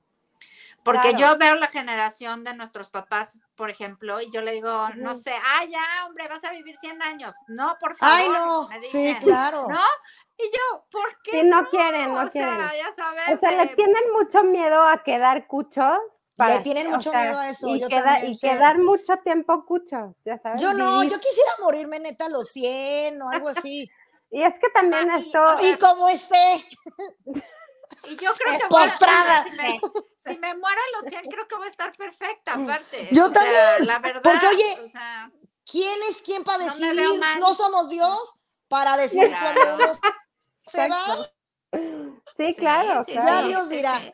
[0.88, 1.34] Porque Claro.
[1.34, 5.34] yo veo la generación de nuestros papás, por ejemplo, y yo le digo, no sé,
[5.34, 7.36] ah, ya, hombre, vas a vivir 100 años.
[7.48, 8.16] No, por favor.
[8.18, 8.68] Ay, no.
[8.70, 9.68] me Sí, claro.
[9.70, 9.80] ¿No?
[10.38, 11.32] Y yo, ¿por qué?
[11.32, 12.60] Sí, no quieren, no o sea, quieren.
[12.78, 13.24] ya sabes.
[13.34, 15.98] O sea, le de- tienen mucho miedo a quedar cuchos.
[16.38, 18.50] Le tienen o mucho sea, miedo a eso, Y, yo queda- también y sé.
[18.52, 20.62] quedar mucho tiempo cuchos, ya sabes.
[20.62, 21.14] Yo no, vivir.
[21.14, 23.90] yo quisiera morirme neta a los 100 o algo así.
[24.30, 25.44] Y es que también Ah, y- esto.
[25.44, 26.64] o sea, y como esté,
[28.04, 29.46] Y yo creo que voy a- Postrada.
[29.48, 29.80] si me,
[30.28, 33.10] si me muero a los 100, creo que voy a estar perfecta, aparte.
[33.12, 34.22] Yo O sea, también, la verdad.
[34.24, 35.32] porque, oye, o sea,
[35.70, 37.20] ¿quién es quién para decidir?
[37.40, 38.36] No somos Dios
[38.68, 39.62] para decir Claro.
[39.62, 39.94] cuando uno
[40.66, 41.32] se va, Exacto.
[42.38, 43.42] Sí, sí, claro, sí, claro.
[43.42, 44.00] Ya Dios dirá.
[44.00, 44.14] sí.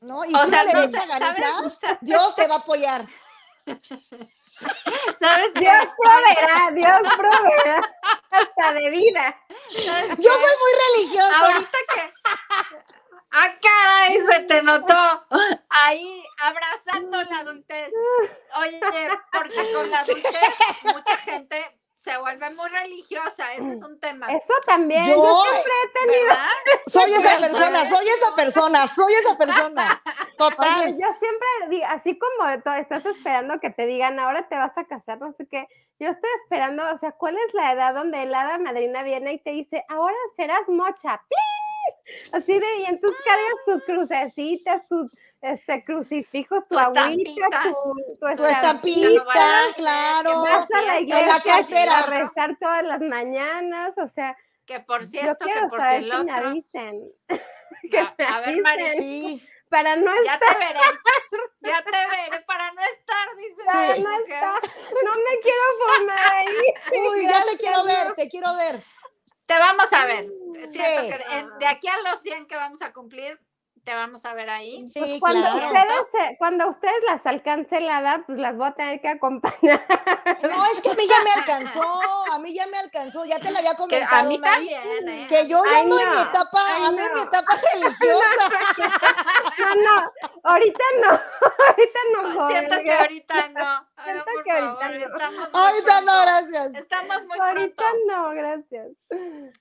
[0.00, 0.24] ¿no?
[0.24, 3.02] Y O si sea, le no, ganitas, Dios te va a apoyar.
[5.18, 5.52] ¿Sabes?
[5.54, 7.94] Dios proveerá, Dios proveerá
[8.30, 9.36] hasta de vida.
[9.68, 10.72] ¿Sabes Yo soy muy
[11.04, 11.38] religiosa.
[11.38, 12.12] Ahorita que.
[13.30, 14.18] ¡Ah, caray!
[14.26, 15.26] Se te notó.
[15.68, 17.92] Ahí, abrazando la adultez.
[18.56, 18.80] Oye,
[19.32, 20.32] porque con la adultez,
[20.94, 23.52] mucha gente se vuelve muy religiosa.
[23.54, 24.28] Ese es un tema.
[24.28, 25.04] Eso también.
[25.04, 26.24] Yo, Yo siempre he tenido.
[26.24, 26.76] ¿Verdad?
[26.86, 30.02] soy esa persona, soy esa persona, soy esa persona.
[30.38, 30.92] Total.
[30.92, 35.18] yo siempre digo, así como estás esperando que te digan, ahora te vas a casar,
[35.18, 35.66] no sé qué,
[35.98, 39.38] yo estoy esperando, o sea, ¿cuál es la edad donde el hada madrina viene y
[39.38, 41.22] te dice, ahora serás mocha?
[41.28, 41.36] ¡Pi!
[42.32, 45.10] Así de, y entonces cargas tus crucecitas, tus
[45.42, 50.42] este, crucifijos, tu, Tu agüita, tu, tu Tu estampita, estampita, claro.
[50.42, 51.98] Vas a la En la iglesia cartera.
[51.98, 56.16] a rezar todas las mañanas, o sea, Que por esto, que por si el que
[56.24, 56.48] me otro.
[56.48, 57.12] avisen.
[57.90, 59.48] que A, me a ver, avisen, Mari, Sí.
[59.68, 60.80] para no ya estar, te veré.
[61.60, 64.54] Ya te veré para no estar, dice para no estar,
[65.04, 67.00] no me quiero formar ahí.
[67.10, 68.80] Uy, ya te quiero ver, te quiero ver.
[69.46, 70.26] Te vamos a ver.
[70.70, 71.10] Siento Sí.
[71.10, 73.40] que de aquí a los 100 que vamos a cumplir,
[73.84, 74.84] te vamos a ver ahí.
[74.88, 75.66] Sí, Pues cuando, claro.
[75.68, 79.86] ustedes, se- cuando ustedes las alcancen la edad, pues las voy a tener que acompañar.
[80.42, 81.82] No, es que a mí ya me alcanzó,
[82.32, 85.08] a mí ya me alcanzó, ya te lo había Que a comentado, mí Mari, también,
[85.08, 85.26] ¿eh?
[85.28, 87.26] que yo ya ando en mi no, etapa, ay, ando en mi no.
[87.26, 88.50] etapa religiosa.
[89.58, 91.10] No, no, ahorita no,
[91.68, 92.56] ahorita no, joven.
[92.58, 93.85] Siento que ahorita no.
[93.98, 95.06] Ay, no, Siento por que ahorita favor, no.
[95.06, 96.22] estamos muy Ahorita no, pronto.
[96.22, 96.74] gracias.
[96.74, 98.06] Estamos muy Ahorita pronto.
[98.06, 98.88] no, gracias.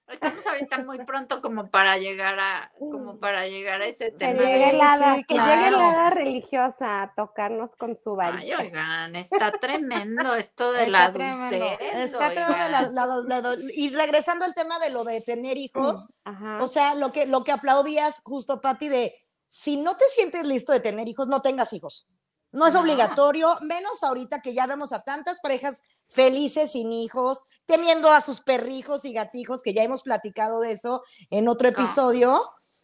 [0.10, 4.42] Estamos ahorita muy pronto como para llegar a, como para llegar a ese Que tema.
[4.42, 5.78] llegue la hada, sí, que llegue claro.
[5.78, 8.58] la hada religiosa a tocarnos con su Ay, varita.
[8.60, 11.96] oigan, está tremendo esto de la Está tremendo, adultez.
[11.96, 12.92] está tremendo.
[12.92, 16.58] la- la- la- y regresando al tema de lo de tener hijos, Ajá.
[16.62, 19.16] o sea, lo que, lo que aplaudías justo, Patti, de
[19.48, 22.08] si no te sientes listo de tener hijos, no tengas hijos.
[22.56, 28.10] No es obligatorio, menos ahorita que ya vemos a tantas parejas felices sin hijos, teniendo
[28.10, 31.86] a sus perrijos y gatijos, que ya hemos platicado de eso en otro ¿Cómo?
[31.86, 32.42] episodio.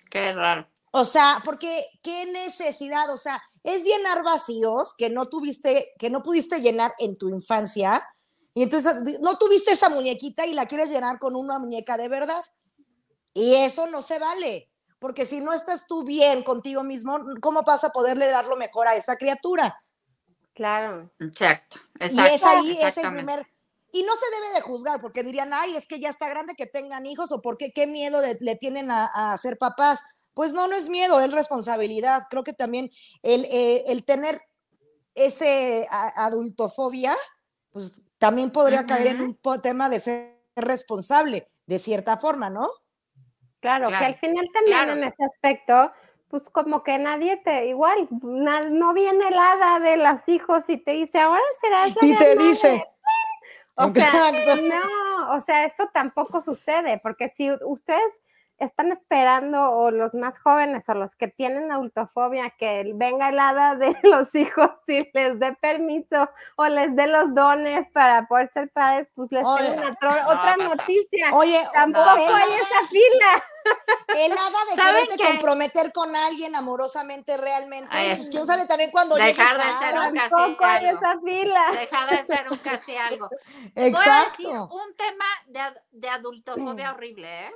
[0.10, 0.68] Qué raro.
[0.92, 6.22] O sea, porque qué necesidad, o sea, es llenar vacíos que no tuviste, que no
[6.22, 8.06] pudiste llenar en tu infancia.
[8.54, 12.44] Y entonces no tuviste esa muñequita y la quieres llenar con una muñeca de verdad.
[13.34, 14.70] Y eso no se vale,
[15.02, 18.88] porque si no estás tú bien contigo mismo, ¿cómo vas a poderle dar lo mejor
[18.88, 19.84] a esa criatura?
[20.54, 21.12] Claro.
[21.20, 22.36] Exacto, y exacto.
[22.36, 23.48] es ahí, es el primer...
[23.92, 26.68] Y no se debe de juzgar, porque dirían, ay, es que ya está grande que
[26.68, 30.04] tengan hijos, o porque qué miedo de- le tienen a, a ser papás.
[30.36, 32.28] Pues no, no es miedo, es responsabilidad.
[32.30, 32.92] Creo que también
[33.24, 34.40] el, eh, el tener
[35.16, 37.18] ese a- adultofobia,
[37.72, 42.70] pues también podría caer en un tema de ser responsable, de cierta forma, ¿no?
[43.62, 44.92] Claro, que al final también claro.
[44.94, 45.92] en ese aspecto,
[46.30, 50.78] pues como que nadie te, igual, na- no viene el hada de los hijos y
[50.78, 52.48] te dice, ahora serás la Y te gran madre".
[52.50, 52.86] dice,
[53.76, 54.12] O sea,
[54.64, 58.22] no, o sea, eso tampoco sucede, porque si ustedes
[58.64, 63.76] están esperando, o los más jóvenes, o los que tienen autofobia, que venga el hada
[63.76, 68.70] de los hijos y les dé permiso, o les dé los dones para poder ser
[68.70, 71.30] padres, pues les Oye, tengo una no otra noticia.
[71.34, 73.44] oye, Tampoco no, el, hay esa fila.
[74.26, 75.28] el hada de ¿Saben quererte qué?
[75.28, 79.80] comprometer con alguien amorosamente realmente, Ay, pues es- quién sabe también cuando Dejar de a-
[79.80, 81.62] ser un casi Tampoco hay esa fila.
[81.72, 83.30] Deja de ser un casi algo.
[83.76, 84.70] Voy a decir Exacto.
[84.72, 85.62] un tema de,
[85.92, 87.52] de adultofobia horrible, ¿eh?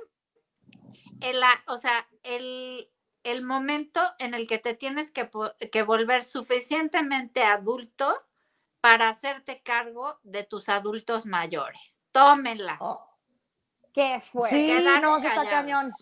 [1.20, 2.90] El, o sea, el,
[3.24, 5.28] el momento en el que te tienes que,
[5.72, 8.22] que volver suficientemente adulto
[8.80, 12.00] para hacerte cargo de tus adultos mayores.
[12.12, 12.76] Tómenla.
[12.80, 13.04] Oh,
[13.92, 14.48] ¿Qué fue?
[14.48, 15.48] sí, no, está callados.
[15.50, 15.92] cañón.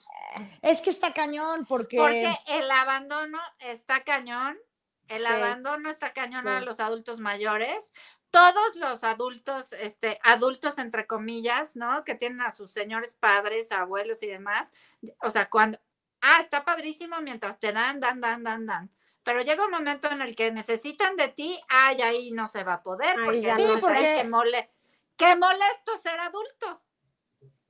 [0.62, 4.58] Es que está cañón porque, Porque el abandono está cañón.
[5.06, 5.26] El Sí.
[5.28, 7.92] abandono está cañón a los adultos mayores.
[8.34, 12.04] Todos los adultos, este, adultos entre comillas, ¿no?
[12.04, 14.72] Que tienen a sus señores padres, abuelos y demás.
[15.22, 15.78] O sea, cuando,
[16.20, 18.90] ah, está padrísimo mientras te dan, dan, dan, dan, dan.
[19.22, 22.74] pero llega un momento en el que necesitan de ti, ay, ahí no se va
[22.74, 23.76] a poder, porque, ya entonces no.
[23.76, 24.70] Sí, porque- qué, mole-
[25.16, 26.82] qué molesto ser adulto.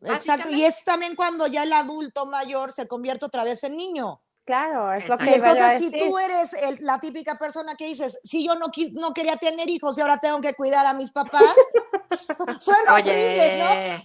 [0.01, 4.21] Exacto, y es también cuando ya el adulto mayor se convierte otra vez en niño.
[4.45, 5.99] Claro, es lo que a entonces si decir.
[6.07, 9.97] tú eres el- la típica persona que dices, si yo no, no quería tener hijos
[9.97, 11.43] y ahora tengo que cuidar a mis papás,
[12.61, 13.71] suena horrible, ¿no?
[13.71, 14.05] Oye,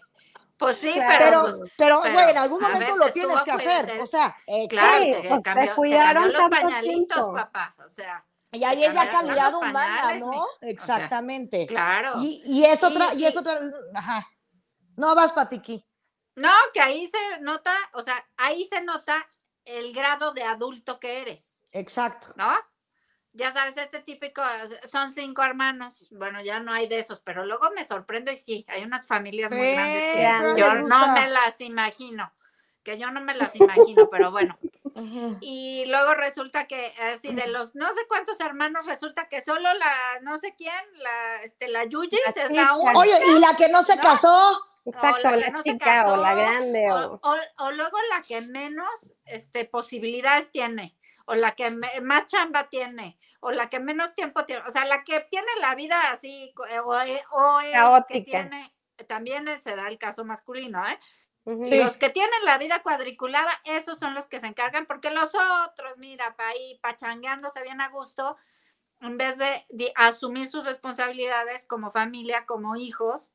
[0.58, 1.10] pues sí, Claro.
[1.18, 4.00] pero, Pero, pues, pero, pero, güey, en algún momento lo tienes que hacer.
[4.02, 4.36] O sea,
[4.70, 5.04] claro, exacto.
[5.04, 7.34] Sí, te, pues, te cambió, te cuidaron los pañalitos, tiempo.
[7.34, 7.76] papá.
[7.86, 10.32] O sea, Y ahí es ya cambiaron calidad humana, pañales, ¿no?
[10.32, 11.68] mi- o sea, Exactamente.
[11.68, 12.14] claro.
[12.22, 13.58] Y, y es otra, Y- y es otra,
[13.94, 14.26] ajá.
[14.98, 15.86] No vas, Patiqui.
[16.36, 19.26] No, que ahí se nota, o sea, ahí se nota
[19.78, 22.30] el grado de adulto que eres, Exacto.
[22.36, 22.52] ¿no?
[23.34, 24.42] Ya sabes, este típico,
[24.90, 28.66] son cinco hermanos, bueno, ya no hay de esos, pero luego me sorprendo y sí,
[28.68, 32.34] hay unas familias muy grandes que yo no me las imagino,
[32.84, 34.58] que yo no me las imagino, pero bueno.
[35.42, 40.20] Y luego resulta que así de los no sé cuántos hermanos, resulta que solo la
[40.22, 43.00] no sé quién, la este la Yuyis La es la única.
[43.00, 44.02] Oye, y la que no se ¿No?
[44.02, 47.20] casó, Exacto, la que la no se chica o la casó, grande o, o...
[47.32, 52.70] o- o luego la que menos este, posibilidades tiene, o la que me- más chamba
[52.70, 56.54] tiene, o la que menos tiempo tiene, o sea, la que tiene la vida así,
[56.70, 58.24] eh, o, eh, o el que Caótica.
[58.26, 58.76] tiene,
[59.08, 61.00] también eh, se da el caso masculino, ¿eh?
[61.64, 61.82] Sí.
[61.82, 65.32] Los que tienen la vida cuadriculada, esos son los que se encargan, porque los
[65.66, 68.38] otros, mira, pa' ahí pachangueándose bien a gusto,
[69.00, 73.32] en vez de, de asumir sus responsabilidades como familia, como hijos,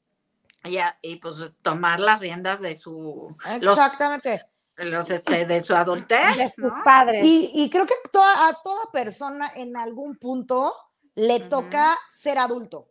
[0.65, 4.43] y, a- y, pues tomar las riendas de su exactamente.
[4.77, 6.83] los, este, de su adultez, de sus ¿no?
[6.85, 7.25] padres.
[7.25, 10.73] Y, y creo que toda- a toda persona en algún punto
[11.15, 12.89] le toca ser adulto.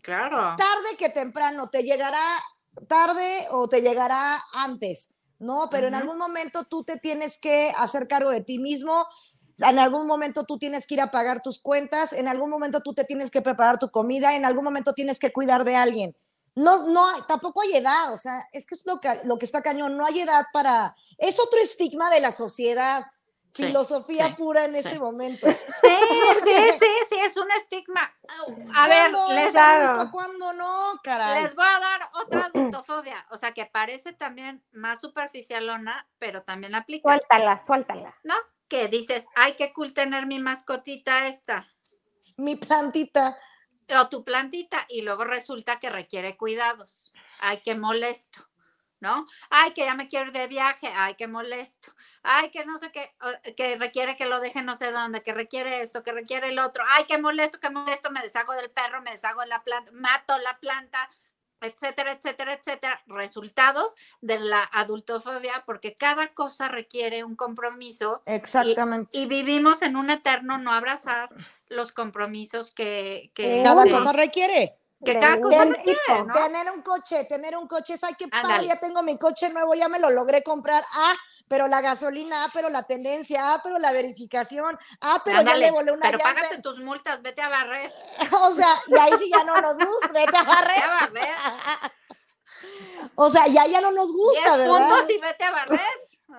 [0.00, 0.36] Claro.
[0.56, 2.22] Tarde que temprano, te llegará
[2.88, 5.68] tarde o te llegará antes, ¿no?
[5.70, 9.06] Pero en algún momento tú te tienes que hacer cargo de ti mismo.
[9.58, 12.92] En algún momento tú tienes que ir a pagar tus cuentas, en algún momento tú
[12.92, 16.16] te tienes que preparar tu comida, en algún momento tienes que cuidar de alguien.
[16.54, 19.46] No, no, hay- tampoco hay edad, o sea, es que es lo que, lo que
[19.46, 23.04] está cañón, no hay edad para, es otro estigma de la sociedad,
[23.56, 24.78] Sí, filosofía sí, pura en sí.
[24.84, 25.46] este momento.
[25.80, 25.88] Sí,
[26.44, 26.50] sí,
[26.80, 28.12] sí, sí, es un estigma.
[28.74, 31.42] A ver, ¿Cuándo les, adulto, ¿Cuándo no, caray?
[31.44, 36.74] les voy a dar otra adultofobia, o sea, que parece también más superficialona, pero también
[36.74, 37.08] aplica.
[37.08, 38.14] Suéltala, suéltala.
[38.24, 38.34] ¿no?
[38.66, 41.66] Que dices, ay, qué cool tener mi mascotita esta,
[42.36, 43.36] Mi plantita.
[43.98, 47.12] O tu plantita, y luego resulta que requiere cuidados.
[47.40, 48.48] Ay, qué molesto,
[49.00, 49.26] ¿no?
[49.50, 51.94] Ay, que ya me quiero de viaje, ay, qué molesto.
[52.22, 53.14] Ay, que no sé qué,
[53.56, 56.84] que requiere que lo deje no sé dónde, que requiere esto, que requiere el otro.
[56.88, 60.38] Ay, qué molesto, qué molesto, me deshago del perro, me deshago de la planta, mato
[60.38, 61.08] la planta,
[61.66, 63.02] etcétera, etcétera, etcétera.
[63.06, 69.16] Resultados de la adultofobia, porque cada cosa requiere un compromiso Exactamente.
[69.18, 71.28] y vivimos en un eterno no abrazar
[71.68, 74.78] los compromisos que, que, Cada de- cosa requiere.
[75.04, 75.64] Que cada cosa.
[75.64, 76.32] ¿no?
[76.32, 79.88] Tener un coche, tener un coche, ay, qué padre, ya tengo mi coche nuevo, ya
[79.88, 80.84] me lo logré comprar.
[80.92, 81.14] Ah,
[81.48, 85.70] pero la gasolina, ah, pero la tendencia, ah, pero la verificación, ah, pero ya le
[85.70, 86.34] volé una pero llanta.
[86.40, 87.92] págate tus multas, vete a barrer,
[88.42, 90.82] O sea, y ahí sí ya no nos gusta, vete a vete barrer.
[90.84, 91.34] a barrer.
[93.16, 94.88] O sea, ya ya no nos gusta, ¿verdad?
[94.88, 95.80] puntos y vete a barrer.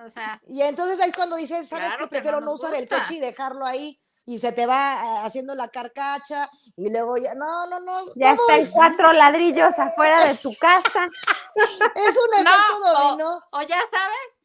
[0.04, 2.04] O sea, Y entonces ahí cuando dices, ¿sabes Claro qué?
[2.04, 3.98] que Prefiero no, usar el coche y dejarlo ahí
[4.28, 8.32] y se te va ah, haciendo la carcacha y luego ya, no, no, no, Ya
[8.32, 11.08] están es, cuatro ladrillos afuera de tu casa.
[11.94, 13.42] es un No, efecto o- dominó.
[13.52, 14.38] o ya sabes,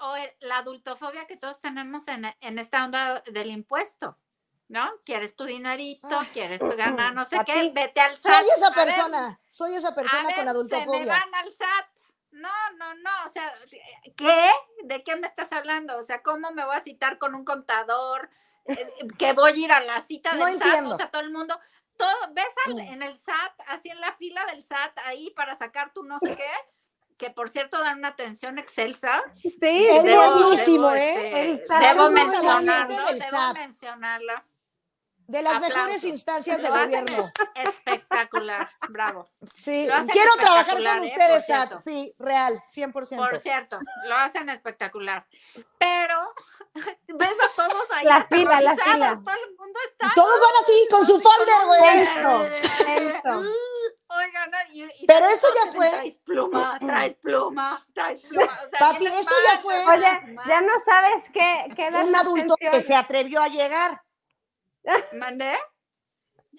[0.00, 4.18] o el- la adultofobia que todos tenemos en, en esta onda del impuesto,
[4.68, 4.90] ¿no?
[5.06, 6.26] Quieres tu dinerito, Ah.
[6.32, 7.70] quieres tu ganar, no sé A qué, ti.
[7.74, 8.32] vete al SAT.
[8.34, 11.06] Soy esa ver, persona, soy esa a persona ver, con Se me adultofobia.
[11.06, 11.88] van al SAT.
[12.30, 13.50] No, no, no, o sea,
[14.16, 14.50] ¿qué?
[14.84, 15.96] ¿De qué me estás hablando?
[15.96, 18.28] O sea, ¿cómo me voy a citar con un contador?
[19.18, 20.94] Que voy a ir a la cita del No SAT, entiendo.
[20.94, 21.58] o sea, todo el mundo,
[21.96, 22.78] todo, ves al- Mm.
[22.80, 26.36] en el SAT, así en la fila del SAT, ahí para sacar tu no sé
[26.36, 26.50] qué,
[27.16, 29.22] que por cierto dan una atención excelsa.
[29.42, 31.52] Sí, Es Debo- buenísimo, debo, ¿eh?
[31.62, 32.10] este, debo
[33.08, 33.56] del debo SAT.
[35.28, 35.76] De las Aplausos.
[35.76, 37.30] mejores instancias de gobierno.
[37.54, 39.28] espectacular, bravo.
[39.60, 41.00] Sí, quiero trabajar con ¿eh?
[41.04, 41.80] ustedes, cierto.
[41.82, 43.16] Sí, real, 100%.
[43.18, 45.26] Por cierto, lo hacen espectacular.
[45.76, 46.32] Pero
[47.08, 49.22] ves a todos ahí La fila, la aterrorizados, fila.
[49.22, 53.12] todo el mundo está Todos van así con su folder, güey.
[53.12, 53.50] Lento.
[54.10, 55.90] Oigan, y, y Pero eso ya fue.
[55.90, 58.60] Traes pluma, traes pluma, traes pluma.
[58.66, 59.78] O sea, Pati, eso ya fue.
[59.86, 64.02] Oye, ya no sabes qué, qué Un adulto que se atrevió a llegar.
[65.12, 65.54] ¿Mandé?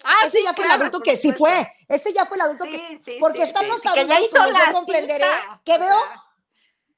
[0.04, 1.72] Ah, Ese sí, ya fue el adulto que sí fue.
[1.88, 2.98] Ese ya fue el adulto que.
[3.04, 5.24] Sí, porque sí, están sí, los sí, que ya adultos hizo como yo la comprenderé,
[5.24, 5.96] cita, que veo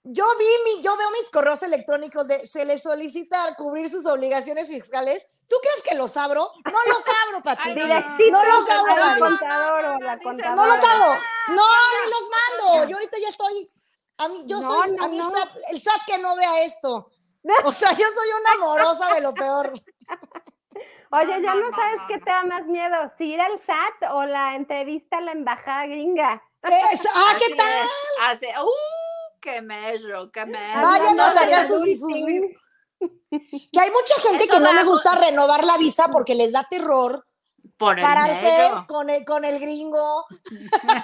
[0.04, 4.66] yo vi mi, yo veo mis correos electrónicos de se les solicita cubrir sus obligaciones
[4.68, 5.26] fiscales.
[5.48, 6.50] ¿Tú crees que los abro?
[6.64, 7.68] No los abro, Pati.
[7.68, 7.74] Ay,
[8.30, 9.20] No, los abro, Gaby.
[9.20, 10.54] contador o No, la no, contadora.
[10.56, 11.20] no los abro.
[11.48, 12.88] No, no, ni los mando.
[12.88, 13.70] Yo ahorita ya estoy.
[14.18, 15.30] A mí, yo No, soy, no, a mí el no.
[15.30, 17.10] SAT, el SAT que no vea esto.
[17.64, 19.72] O sea, yo soy una amorosa de lo peor.
[21.12, 24.54] Oye, ya no, sabes qué te da más miedo, si ir al SAT o la
[24.54, 26.42] entrevista a la embajada gringa.
[26.62, 27.88] Es- ah, ¿qué Así tal?
[28.30, 29.38] Hace, ¡uh!
[29.40, 30.30] ¡Qué mello!
[30.32, 30.80] ¡Qué mello!
[30.80, 35.64] Vayan a sacar sus, Que hay mucha gente Eso que no le gu- gusta renovar
[35.64, 37.26] la visa porque les da terror
[37.76, 40.24] Por el pararse con el, con el gringo.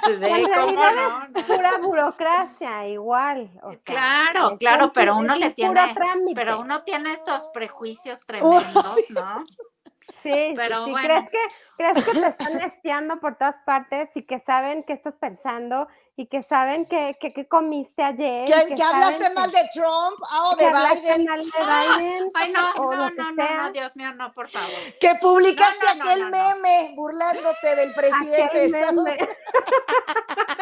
[0.06, 1.40] Sí, En ¿cómo realidad no?
[1.40, 3.50] es pura burocracia, igual.
[3.62, 6.34] o sea, Claro, claro, pero uno un le tiene, trámite.
[6.34, 9.44] pero uno tiene estos prejuicios tremendos, ¿no?
[10.34, 11.08] Sí, Pero sí, bueno.
[11.08, 11.38] ¿crees que,
[11.76, 16.26] ¿crees que te están espiando por todas partes y que saben qué estás pensando y
[16.26, 18.44] que saben que, que, que comiste ayer?
[18.46, 21.24] Que, que que hablaste mal de Trump o que de Biden.
[21.26, 21.50] mal de
[22.00, 22.30] Biden?
[22.34, 23.56] Ay, no, o no, no, no, sea.
[23.62, 24.68] no, Dios mío, no, por favor.
[25.00, 26.36] Que publicaste No, no, no, aquel no, no.
[26.56, 29.16] meme burlándote del presidente de Estados meme,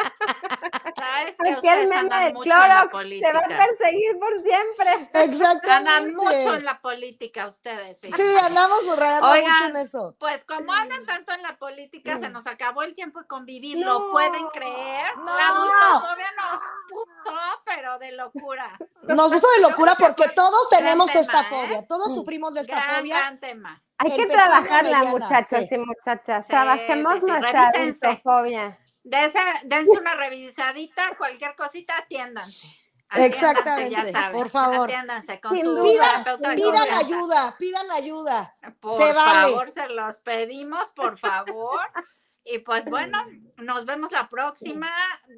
[1.21, 1.35] Unidos.
[1.37, 4.19] Sabes que aquel ustedes meme andan de mucho en la Clorox te va a perseguir
[4.19, 5.09] por siempre.
[5.23, 5.91] Exactamente.
[5.91, 7.99] Andan mucho en la política ustedes.
[7.99, 8.45] Sí, fíjense.
[8.45, 10.15] andamos subrayando Oigan, mucho en eso.
[10.19, 13.77] Pues como andan tanto en la política, se nos acabó el tiempo de convivir.
[13.77, 13.99] No.
[13.99, 15.17] ¿Lo pueden creer?
[15.17, 15.25] No.
[15.25, 18.77] La adultofobia nos puto, pero de locura.
[19.03, 21.45] Nos puso de locura porque todos tenemos tema, esta ¿eh?
[21.49, 21.87] fobia.
[21.87, 23.17] Todos sufrimos de esta Gran, fobia.
[23.19, 23.83] gran tema.
[23.99, 25.67] Hay El que trabajarla, mediana, muchachos sí.
[25.71, 26.45] y muchachas.
[26.45, 28.79] Sí, Trabajemos sí, sí, nuestra adultofobia.
[29.09, 32.67] Dense, dense una revisadita, cualquier cosita, atiéndanse.
[33.09, 34.37] Atiéndanse, Exactamente, ya saben.
[34.37, 34.89] por favor.
[34.89, 36.97] Atiéndanse con su duda, terapeuta de Pidan confianza.
[37.05, 38.53] ayuda, pidan ayuda.
[38.81, 39.51] Por Se vale.
[39.53, 41.79] favor, se los pedimos, por favor.
[42.43, 43.17] Y pues bueno,
[43.57, 44.89] nos vemos la próxima.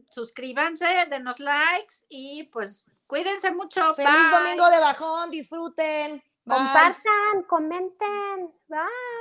[0.09, 3.93] Suscríbanse, denos likes y pues cuídense mucho.
[3.93, 4.39] Feliz Bye.
[4.39, 6.24] domingo de bajón, disfruten.
[6.45, 6.57] Bye.
[6.57, 8.51] Compartan, comenten.
[8.67, 8.80] Bye.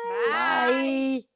[0.09, 0.73] Bye.
[0.73, 1.29] Bye.